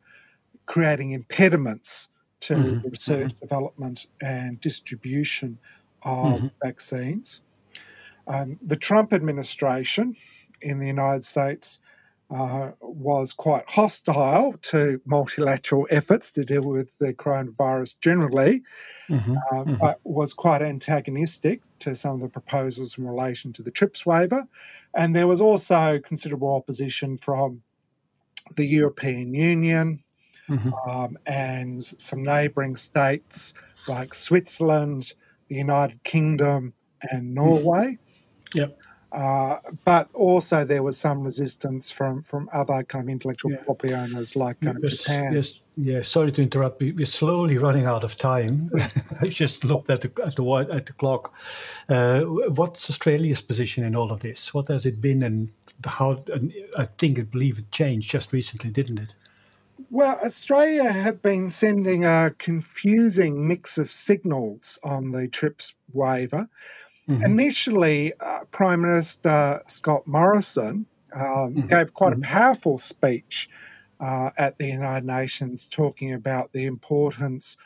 creating 0.66 1.12
impediments 1.12 2.10
to 2.42 2.56
Mhm. 2.56 2.84
the 2.84 2.90
research, 2.90 3.32
development, 3.42 4.08
and 4.22 4.60
distribution 4.62 5.60
of 6.04 6.42
Mhm. 6.42 6.52
vaccines. 6.64 7.42
Um, 8.28 8.60
the 8.62 8.76
Trump 8.78 9.14
administration 9.14 10.16
in 10.62 10.80
the 10.80 10.88
United 10.88 11.26
States 11.26 11.80
uh, 12.34 12.72
was 12.82 13.34
quite 13.34 13.70
hostile 13.70 14.54
to 14.62 15.02
multilateral 15.06 15.88
efforts 15.92 16.32
to 16.32 16.46
deal 16.46 16.64
with 16.64 16.98
the 16.98 17.14
coronavirus 17.14 18.00
generally, 18.00 18.64
Mhm. 19.10 19.36
um, 19.52 19.66
Mhm. 19.68 19.80
but 19.80 20.00
was 20.04 20.34
quite 20.34 20.62
antagonistic 20.62 21.62
to 21.80 21.94
some 21.94 22.16
of 22.16 22.22
the 22.22 22.30
proposals 22.30 22.98
in 22.98 23.06
relation 23.06 23.52
to 23.54 23.64
the 23.64 23.72
TRIPS 23.72 24.06
waiver. 24.06 24.48
And 24.94 25.16
there 25.16 25.28
was 25.28 25.42
also 25.42 26.00
considerable 26.00 26.54
opposition 26.56 27.18
from 27.18 27.64
the 28.56 28.66
European 28.66 29.34
Union 29.34 30.04
Mhm. 30.50 30.90
um, 30.90 31.18
and 31.26 31.84
some 31.84 32.24
neighbouring 32.24 32.76
states 32.76 33.54
like 33.88 34.14
Switzerland, 34.14 35.14
the 35.48 35.56
United 35.56 36.04
Kingdom, 36.04 36.74
and 37.10 37.34
Norway. 37.34 37.98
Yep. 38.56 38.81
Uh, 39.12 39.58
but 39.84 40.08
also 40.14 40.64
there 40.64 40.84
was 40.84 40.98
some 40.98 41.22
resistance 41.22 41.92
from, 41.92 42.22
from 42.22 42.50
other 42.54 42.82
kind 42.84 43.04
of 43.06 43.10
intellectual 43.10 43.52
Yeah. 43.52 43.64
property 43.66 43.94
owners 43.94 44.36
like 44.38 44.56
um, 44.66 44.80
Yes, 44.82 45.00
Japan. 45.00 45.34
yes, 45.34 45.62
yeah. 45.76 46.02
Sorry 46.02 46.32
to 46.32 46.42
interrupt. 46.42 46.82
We- 46.82 46.94
We're 46.94 47.06
slowly 47.06 47.58
running 47.58 47.86
out 47.86 48.04
of 48.06 48.16
time. 48.18 48.72
I 49.22 49.28
just 49.28 49.66
looked 49.66 49.90
at 49.90 50.02
the 50.02 50.12
at 50.26 50.36
the 50.36 50.44
at 50.72 50.86
the 50.86 50.94
clock. 50.94 51.34
Uh, 51.90 52.22
what's 52.56 52.90
Australia's 52.90 53.42
position 53.42 53.84
in 53.84 53.96
all 53.96 54.12
of 54.12 54.22
this? 54.22 54.54
What 54.54 54.70
has 54.70 54.86
it 54.86 55.02
been, 55.02 55.24
and 55.24 55.50
how? 55.86 56.16
And 56.34 56.54
I 56.78 56.86
think 56.86 57.20
I 57.20 57.24
believe 57.24 57.60
it 57.60 57.70
changed 57.72 58.10
just 58.10 58.32
recently, 58.32 58.72
didn't 58.72 59.00
it? 59.00 59.16
Well, 59.90 60.20
Australia 60.24 60.92
have 60.94 61.22
been 61.22 61.50
sending 61.50 62.06
a 62.06 62.34
confusing 62.38 63.46
mix 63.48 63.78
of 63.78 63.92
signals 63.92 64.80
on 64.84 65.12
the 65.12 65.28
TRIPS 65.28 65.74
waiver. 65.92 66.48
Mhm. 67.12 67.26
Initially, 67.26 68.14
uh, 68.20 68.46
Prime 68.52 68.82
Minister 68.82 69.62
Scott 69.68 70.08
Morrison 70.08 70.86
um, 71.16 71.56
Mhm. 71.56 71.68
gave 71.70 71.94
quite 71.94 72.14
Mhm. 72.14 72.18
a 72.20 72.22
powerful 72.22 72.78
speech 72.80 73.50
uh, 74.00 74.32
at 74.38 74.58
the 74.58 74.68
United 74.68 75.06
Nations 75.06 75.68
talking 75.68 76.14
about 76.14 76.54
the 76.54 76.66
importance 76.66 77.58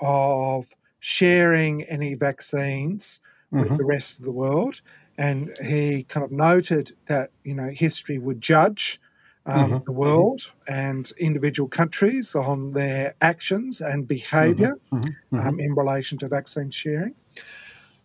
of 0.00 0.68
sharing 1.00 1.82
any 1.84 2.14
vaccines 2.14 3.20
with 3.58 3.68
Mhm. 3.70 3.76
the 3.78 3.84
rest 3.84 4.18
of 4.18 4.24
the 4.24 4.32
world. 4.32 4.80
And 5.18 5.52
he 5.64 6.04
kind 6.04 6.24
of 6.24 6.32
noted 6.32 6.92
that, 7.06 7.30
you 7.44 7.54
know, 7.54 7.68
history 7.70 8.18
would 8.18 8.40
judge 8.40 9.00
um, 9.46 9.72
Mhm. 9.72 9.84
the 9.86 9.92
world 9.92 10.42
and 10.68 11.10
individual 11.18 11.68
countries 11.68 12.34
on 12.36 12.72
their 12.72 13.14
actions 13.20 13.80
and 13.80 14.06
behavior 14.06 14.78
um, 15.36 15.58
in 15.60 15.74
relation 15.74 16.18
to 16.18 16.28
vaccine 16.28 16.70
sharing. 16.70 17.14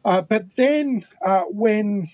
Uh, 0.08 0.22
but 0.22 0.56
then 0.56 1.06
uh, 1.26 1.44
when 1.50 2.08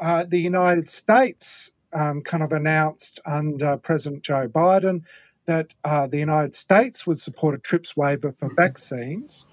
uh, 0.00 0.24
the 0.24 0.40
United 0.40 0.88
States 0.88 1.72
um, 1.92 2.22
kind 2.22 2.42
of 2.42 2.52
announced 2.52 3.20
under 3.26 3.76
President 3.76 4.24
Joe 4.24 4.48
Biden 4.48 5.02
that 5.46 5.74
uh, 5.84 6.06
the 6.08 6.18
United 6.18 6.56
States 6.56 7.06
would 7.06 7.20
support 7.20 7.54
a 7.54 7.58
TRIPS 7.58 7.96
waiver 7.98 8.32
for 8.32 8.50
vaccines, 8.56 9.46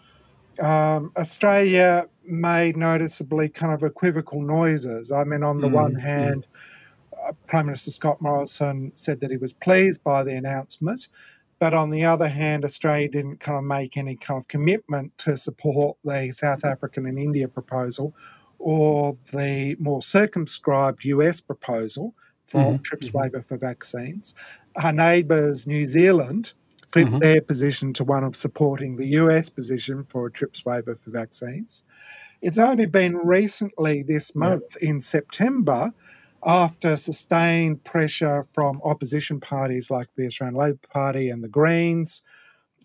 um, 0.62 1.12
Australia 1.17 2.08
made 2.23 2.77
noticeably 2.77 3.49
kind 3.49 3.73
of 3.73 3.84
equivocal 3.84 4.41
noises. 4.41 5.12
I 5.12 5.25
mean, 5.25 5.43
on 5.43 5.60
the 5.62 5.67
Mm, 5.67 5.73
one 5.75 5.95
hand, 5.95 6.47
uh, 7.27 7.34
Prime 7.47 7.67
Minister 7.67 7.91
Scott 7.91 8.21
Morrison 8.21 8.93
said 8.95 9.19
that 9.21 9.32
he 9.32 9.38
was 9.38 9.54
pleased 9.54 10.04
by 10.04 10.23
the 10.23 10.34
announcement, 10.36 11.10
but 11.62 11.76
on 11.76 11.91
the 11.91 12.04
other 12.04 12.28
hand, 12.28 12.65
Australia 12.65 13.08
didn't 13.08 13.39
kind 13.39 13.56
of 13.56 13.63
make 13.63 13.95
any 13.95 14.15
kind 14.15 14.39
of 14.39 14.47
commitment 14.47 15.15
to 15.19 15.38
support 15.38 15.95
the 16.04 16.32
South 16.32 16.65
African 16.65 17.06
and 17.06 17.19
India 17.19 17.47
proposal 17.47 18.15
or 18.58 19.15
the 19.32 19.76
more 19.80 20.02
circumscribed 20.02 21.06
US 21.06 21.39
proposal 21.39 22.15
for 22.47 22.80
Mhm, 22.80 22.84
TRIPS 22.84 23.10
mhm. 23.10 23.13
waiver 23.13 23.41
for 23.43 23.58
vaccines. 23.58 24.34
Our 24.76 24.91
neighbours, 24.91 25.67
New 25.67 25.88
Zealand, 25.88 26.54
flipped 26.91 27.12
Mhm. 27.12 27.19
their 27.19 27.41
position 27.41 27.93
to 27.93 28.04
one 28.04 28.24
of 28.24 28.36
supporting 28.36 28.95
the 28.95 29.10
US 29.21 29.50
position 29.50 30.04
for 30.04 30.26
a 30.26 30.32
TRIPS 30.32 30.65
waiver 30.65 30.95
for 30.95 31.12
vaccines. 31.12 31.84
It's 32.41 32.58
only 32.58 32.88
been 32.88 33.17
recently 33.17 34.02
this 34.02 34.36
month 34.36 34.76
in 34.78 35.00
September, 35.00 35.93
after 36.45 36.95
sustained 36.97 37.84
pressure 37.84 38.45
from 38.54 38.82
opposition 38.84 39.39
parties 39.39 39.89
like 39.91 40.08
the 40.15 40.25
Australian 40.25 40.56
Labor 40.56 40.80
Party 40.91 41.30
and 41.30 41.43
the 41.43 41.47
Greens, 41.47 42.23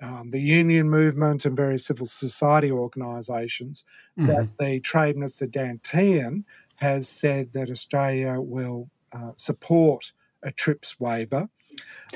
um, 0.02 0.30
the 0.30 0.40
union 0.40 0.90
movement, 0.90 1.44
and 1.46 1.56
various 1.56 1.86
civil 1.86 2.06
society 2.06 2.70
organisations, 2.70 3.84
that 4.16 4.48
Mhm. 4.48 4.50
the 4.58 4.80
Trade 4.80 5.16
Minister 5.16 5.46
Dan 5.46 5.78
Tehan 5.82 6.44
has 6.76 7.08
said 7.08 7.52
that 7.52 7.70
Australia 7.70 8.40
will 8.40 8.90
uh, 9.12 9.32
support 9.36 10.12
a 10.42 10.50
TRIPS 10.52 11.00
waiver. 11.00 11.48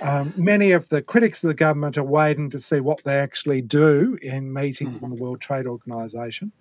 Um, 0.02 0.34
many 0.36 0.72
of 0.72 0.88
the 0.90 1.02
critics 1.02 1.42
of 1.42 1.48
the 1.48 1.54
government 1.54 1.96
are 1.96 2.04
waiting 2.04 2.50
to 2.50 2.60
see 2.60 2.80
what 2.80 3.02
they 3.04 3.18
actually 3.18 3.62
do 3.62 4.18
in 4.22 4.52
meetings 4.52 5.02
in 5.02 5.08
the 5.08 5.16
World 5.16 5.40
Trade 5.40 5.66
Organization 5.66 6.52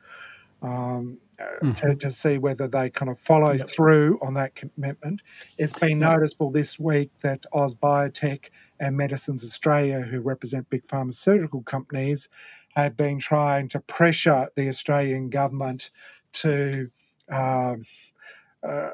um, 0.62 1.18
uh, 1.40 1.74
to, 1.74 1.96
to 1.96 2.12
see 2.12 2.38
whether 2.38 2.68
they 2.68 2.90
kind 2.90 3.10
of 3.10 3.20
follow 3.20 3.52
Yep. 3.54 3.70
through 3.70 4.20
on 4.22 4.34
that 4.36 4.56
commitment. 4.56 5.22
It's 5.58 5.74
been 5.74 6.00
noticeable 6.00 6.52
this 6.52 6.80
week 6.80 7.12
that 7.22 7.46
AusBiotech 7.54 8.50
and 8.80 8.96
Medicines 8.98 9.44
Australia, 9.44 10.02
who 10.02 10.20
represent 10.22 10.70
big 10.70 10.88
pharmaceutical 10.88 11.62
companies, 11.64 12.30
have 12.76 12.96
been 12.96 13.20
trying 13.20 13.68
to 13.70 13.80
pressure 13.80 14.50
the 14.56 14.68
Australian 14.68 15.30
government 15.30 15.92
to 16.34 16.90
um, 17.32 17.84
uh, 18.68 18.90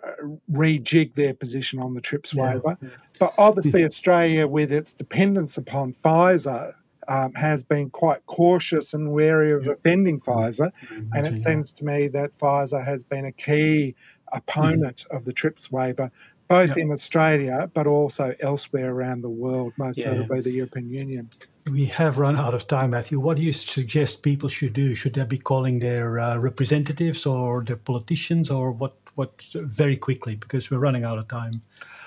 rejig 0.51 1.13
their 1.15 1.33
position 1.33 1.79
on 1.79 1.93
the 1.93 2.01
TRIPS 2.01 2.33
Yeah. 2.33 2.55
waiver. 2.55 2.77
But 3.19 3.33
obviously, 3.37 3.83
Australia, 3.83 4.47
with 4.47 4.71
its 4.71 4.93
dependence 4.93 5.57
upon 5.57 5.93
Pfizer, 5.93 6.73
um, 7.07 7.33
has 7.35 7.63
been 7.63 7.89
quite 7.89 8.25
cautious 8.25 8.93
and 8.93 9.11
wary 9.11 9.51
of 9.51 9.67
offending 9.67 10.19
Pfizer. 10.19 10.71
And 11.13 11.25
it 11.27 11.35
seems 11.35 11.71
to 11.73 11.85
me 11.85 12.07
that 12.09 12.37
Pfizer 12.37 12.83
has 12.85 13.03
been 13.03 13.25
a 13.25 13.31
key 13.31 13.95
opponent 14.33 15.05
of 15.11 15.25
the 15.25 15.33
TRIPS 15.33 15.71
waiver, 15.71 16.11
both 16.47 16.75
Yeah. 16.75 16.83
in 16.83 16.91
Australia 16.91 17.69
but 17.73 17.87
also 17.87 18.35
elsewhere 18.39 18.91
around 18.91 19.21
the 19.21 19.29
world, 19.29 19.73
most 19.77 19.97
Yeah. 19.97 20.13
notably 20.13 20.41
the 20.41 20.51
European 20.51 20.89
Union. 20.89 21.29
We 21.71 21.85
have 21.85 22.19
run 22.19 22.35
out 22.35 22.53
of 22.53 22.67
time, 22.67 22.91
Matthew. 22.91 23.19
What 23.19 23.37
do 23.37 23.43
you 23.43 23.51
suggest 23.51 24.21
people 24.21 24.49
should 24.49 24.73
do? 24.73 24.93
Should 24.93 25.15
they 25.15 25.23
be 25.25 25.39
calling 25.39 25.79
their 25.79 26.19
uh, 26.19 26.37
representatives 26.37 27.25
or 27.25 27.63
their 27.63 27.77
politicians, 27.77 28.49
or 28.51 28.71
what? 28.71 28.93
What? 29.15 29.45
Very 29.55 29.97
quickly, 29.97 30.35
because 30.35 30.69
we're 30.69 30.77
running 30.77 31.03
out 31.05 31.17
of 31.17 31.27
time. 31.27 31.61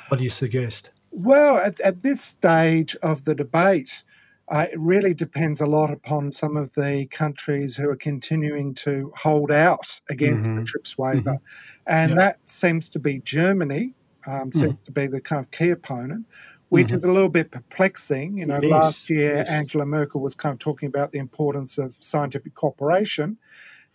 What 0.08 0.18
do 0.18 0.24
you 0.24 0.30
suggest? 0.30 0.90
Well, 1.10 1.56
at, 1.56 1.80
at 1.80 2.02
this 2.02 2.20
stage 2.20 2.94
of 3.02 3.24
the 3.24 3.34
debate, 3.34 4.04
uh, 4.50 4.66
it 4.72 4.78
really 4.80 5.14
depends 5.14 5.60
a 5.60 5.66
lot 5.66 5.90
upon 5.90 6.32
some 6.32 6.56
of 6.56 6.72
the 6.74 7.06
countries 7.10 7.76
who 7.76 7.88
are 7.88 7.96
continuing 7.96 8.74
to 8.74 9.12
hold 9.16 9.50
out 9.50 10.00
against 10.08 10.54
the 10.54 10.62
Mhm. 10.62 10.66
TRIPS 10.66 10.98
waiver. 10.98 11.38
And 11.86 12.10
Yeah. 12.10 12.18
that 12.18 12.48
seems 12.48 12.88
to 12.90 12.98
be 12.98 13.20
Germany, 13.20 13.94
um, 14.26 14.52
seems 14.52 14.74
to 14.84 14.92
be 14.92 15.06
the 15.06 15.20
kind 15.20 15.44
of 15.44 15.50
key 15.50 15.70
opponent, 15.70 16.26
which 16.68 16.92
Mhm. 16.92 16.94
is 16.94 17.04
a 17.04 17.12
little 17.12 17.28
bit 17.30 17.50
perplexing. 17.50 18.38
You 18.38 18.46
know, 18.46 18.60
is, 18.60 18.68
last 18.68 19.10
year, 19.10 19.44
yes. 19.44 19.48
Angela 19.48 19.86
Merkel 19.86 20.20
was 20.20 20.34
kind 20.34 20.52
of 20.54 20.58
talking 20.58 20.88
about 20.88 21.12
the 21.12 21.18
importance 21.18 21.78
of 21.78 21.96
scientific 22.00 22.54
cooperation. 22.54 23.38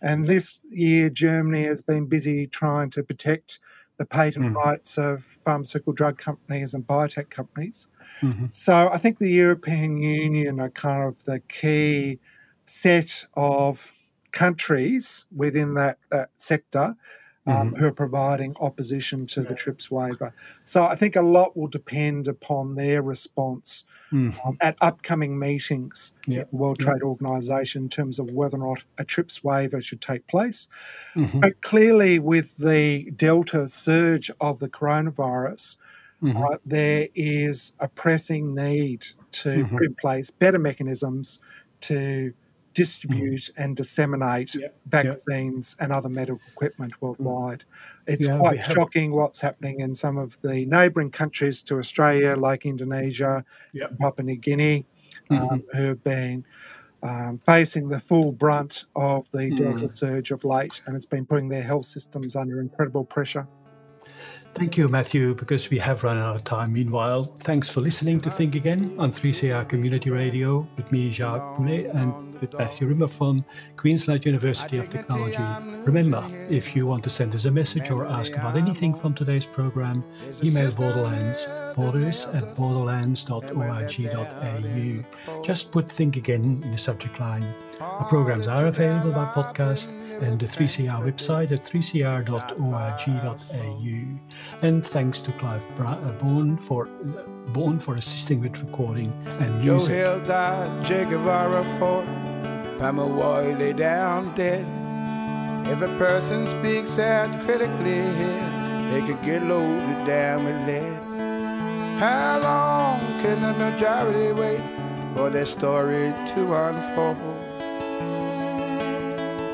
And 0.02 0.28
this 0.28 0.60
year, 0.70 1.10
Germany 1.10 1.64
has 1.64 1.82
been 1.82 2.06
busy 2.06 2.46
trying 2.46 2.90
to 2.90 3.02
protect 3.02 3.60
the 3.96 4.04
patent 4.04 4.46
mm. 4.46 4.54
rights 4.54 4.98
of 4.98 5.24
pharmaceutical 5.24 5.92
drug 5.92 6.18
companies 6.18 6.74
and 6.74 6.86
biotech 6.86 7.30
companies. 7.30 7.88
Mm-hmm. 8.20 8.46
So 8.52 8.90
I 8.92 8.98
think 8.98 9.18
the 9.18 9.30
European 9.30 9.98
Union 9.98 10.60
are 10.60 10.70
kind 10.70 11.02
of 11.04 11.24
the 11.24 11.40
key 11.40 12.18
set 12.66 13.26
of 13.34 13.92
countries 14.32 15.26
within 15.34 15.74
that, 15.74 15.98
that 16.10 16.30
sector 16.36 16.96
um, 17.46 17.74
who 17.74 17.86
are 17.86 17.92
providing 17.92 18.56
opposition 18.60 19.26
to 19.26 19.42
the 19.42 19.54
TRIPS 19.54 19.90
waiver. 19.90 20.32
So 20.64 20.84
I 20.84 20.94
think 20.94 21.14
a 21.14 21.22
lot 21.22 21.56
will 21.56 21.68
depend 21.68 22.26
upon 22.28 22.74
their 22.74 23.02
response 23.02 23.84
um, 24.12 24.56
at 24.60 24.76
upcoming 24.80 25.38
meetings 25.38 26.14
Yeah. 26.26 26.40
at 26.42 26.50
the 26.50 26.56
World 26.56 26.78
Trade 26.78 27.02
Organization 27.02 27.82
in 27.84 27.88
terms 27.88 28.18
of 28.18 28.30
whether 28.30 28.56
or 28.58 28.68
not 28.76 28.84
a 28.96 29.04
TRIPS 29.04 29.42
waiver 29.44 29.80
should 29.80 30.00
take 30.00 30.26
place. 30.26 30.68
But 31.14 31.60
clearly, 31.60 32.18
with 32.18 32.56
the 32.58 33.10
Delta 33.10 33.68
surge 33.68 34.30
of 34.40 34.58
the 34.60 34.68
coronavirus, 34.68 35.76
uh, 36.24 36.56
there 36.64 37.08
is 37.14 37.74
a 37.78 37.88
pressing 37.88 38.54
need 38.54 39.06
to 39.32 39.66
put 39.66 39.82
in 39.82 39.94
place 39.96 40.30
better 40.30 40.58
mechanisms 40.58 41.40
to 41.80 42.32
distribute 42.74 43.50
and 43.56 43.76
disseminate 43.76 44.54
vaccines 44.86 45.76
and 45.80 45.92
other 45.92 46.08
medical 46.08 46.40
equipment 46.52 47.00
worldwide. 47.00 47.64
It's 48.06 48.26
Yeah, 48.26 48.38
quite 48.38 48.66
shocking 48.66 49.12
what's 49.12 49.40
happening 49.40 49.80
in 49.80 49.94
some 49.94 50.18
of 50.18 50.38
the 50.42 50.66
neighbouring 50.66 51.10
countries 51.10 51.62
to 51.64 51.78
Australia, 51.78 52.36
like 52.36 52.66
Indonesia, 52.66 53.44
Yeah. 53.72 53.88
Papua 54.00 54.24
New 54.24 54.36
Guinea, 54.36 54.86
um, 55.30 55.62
who 55.72 55.84
have 55.84 56.04
been 56.04 56.44
um, 57.02 57.38
facing 57.38 57.88
the 57.88 58.00
full 58.00 58.32
brunt 58.32 58.84
of 58.96 59.30
the 59.30 59.50
Delta 59.50 59.88
surge 59.88 60.30
of 60.30 60.44
late, 60.44 60.82
and 60.86 60.96
it's 60.96 61.06
been 61.06 61.26
putting 61.26 61.48
their 61.48 61.62
health 61.62 61.84
systems 61.86 62.34
under 62.34 62.60
incredible 62.60 63.04
pressure. 63.04 63.46
Thank 64.54 64.76
you, 64.76 64.88
Matthew, 64.88 65.34
because 65.34 65.68
we 65.68 65.78
have 65.78 66.04
run 66.04 66.16
out 66.16 66.36
of 66.36 66.44
time. 66.44 66.72
Meanwhile, 66.72 67.24
thanks 67.40 67.68
for 67.68 67.80
listening 67.80 68.20
to 68.20 68.30
Think 68.30 68.54
Again 68.54 68.94
on 68.98 69.10
3CR 69.10 69.68
Community 69.68 70.10
Radio 70.10 70.64
with 70.76 70.92
me, 70.92 71.10
Jacques 71.10 71.58
Boulet, 71.58 71.92
and 71.92 72.40
with 72.40 72.56
Matthew 72.56 72.86
Rimmer 72.86 73.08
from 73.08 73.44
Queensland 73.76 74.24
University 74.24 74.78
of 74.78 74.88
Technology. 74.90 75.42
Remember, 75.84 76.24
if 76.48 76.76
you 76.76 76.86
want 76.86 77.02
to 77.02 77.10
send 77.10 77.34
us 77.34 77.46
a 77.46 77.50
message 77.50 77.90
or 77.90 78.06
ask 78.06 78.32
about 78.32 78.56
anything 78.56 78.94
from 78.94 79.12
today's 79.12 79.44
program, 79.44 80.04
email 80.44 80.72
Borderlands, 80.72 81.48
borders 81.74 82.26
at 82.26 82.54
borderlands.org.au. 82.54 85.42
Just 85.42 85.72
put 85.72 85.90
Think 85.90 86.16
Again 86.16 86.62
in 86.64 86.70
the 86.70 86.78
subject 86.78 87.18
line. 87.18 87.44
Our 87.80 88.04
programs 88.04 88.46
are 88.46 88.66
available 88.66 89.10
by 89.10 89.24
podcast 89.34 89.92
and 90.22 90.38
the 90.38 90.46
3CR 90.46 91.02
website 91.02 91.50
at 91.52 91.60
3cr.org.au. 91.60 92.18
And 94.66 94.86
thanks 94.86 95.20
to 95.20 95.32
Clive 95.32 95.62
uh, 95.80 96.12
Bourne 96.12 96.56
for 96.56 96.86
uh, 96.86 97.22
Bourne 97.52 97.78
for 97.78 97.96
assisting 97.96 98.40
with 98.40 98.58
recording 98.62 99.12
and 99.40 99.62
Joe 99.62 99.76
music. 99.76 99.94
Hill 99.94 100.20
died, 100.24 100.84
Che 100.84 101.04
Guevara 101.04 101.64
fought, 101.78 102.06
Pemulwuy 102.78 103.58
lay 103.58 103.72
down 103.72 104.34
dead. 104.34 104.66
If 105.66 105.80
a 105.80 105.88
person 105.98 106.46
speaks 106.46 106.98
out 106.98 107.44
critically 107.44 108.02
here, 108.02 108.50
they 108.92 109.02
could 109.06 109.22
get 109.22 109.42
loaded 109.42 110.06
down 110.06 110.44
with 110.44 110.66
lead. 110.66 111.00
How 111.98 112.38
long 112.40 113.00
can 113.22 113.40
the 113.40 113.52
majority 113.52 114.32
wait 114.32 114.60
for 115.14 115.30
their 115.30 115.46
story 115.46 116.12
to 116.34 116.54
unfold? 116.54 117.33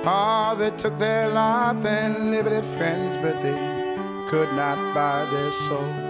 Ah, 0.03 0.55
they 0.55 0.71
took 0.71 0.99
their 0.99 1.29
life 1.29 1.85
and 1.85 2.31
liberty 2.31 2.67
friends, 2.79 3.19
but 3.19 3.35
they 3.43 3.97
could 4.29 4.51
not 4.55 4.79
buy 4.95 5.27
their 5.31 5.53
soul. 5.69 6.10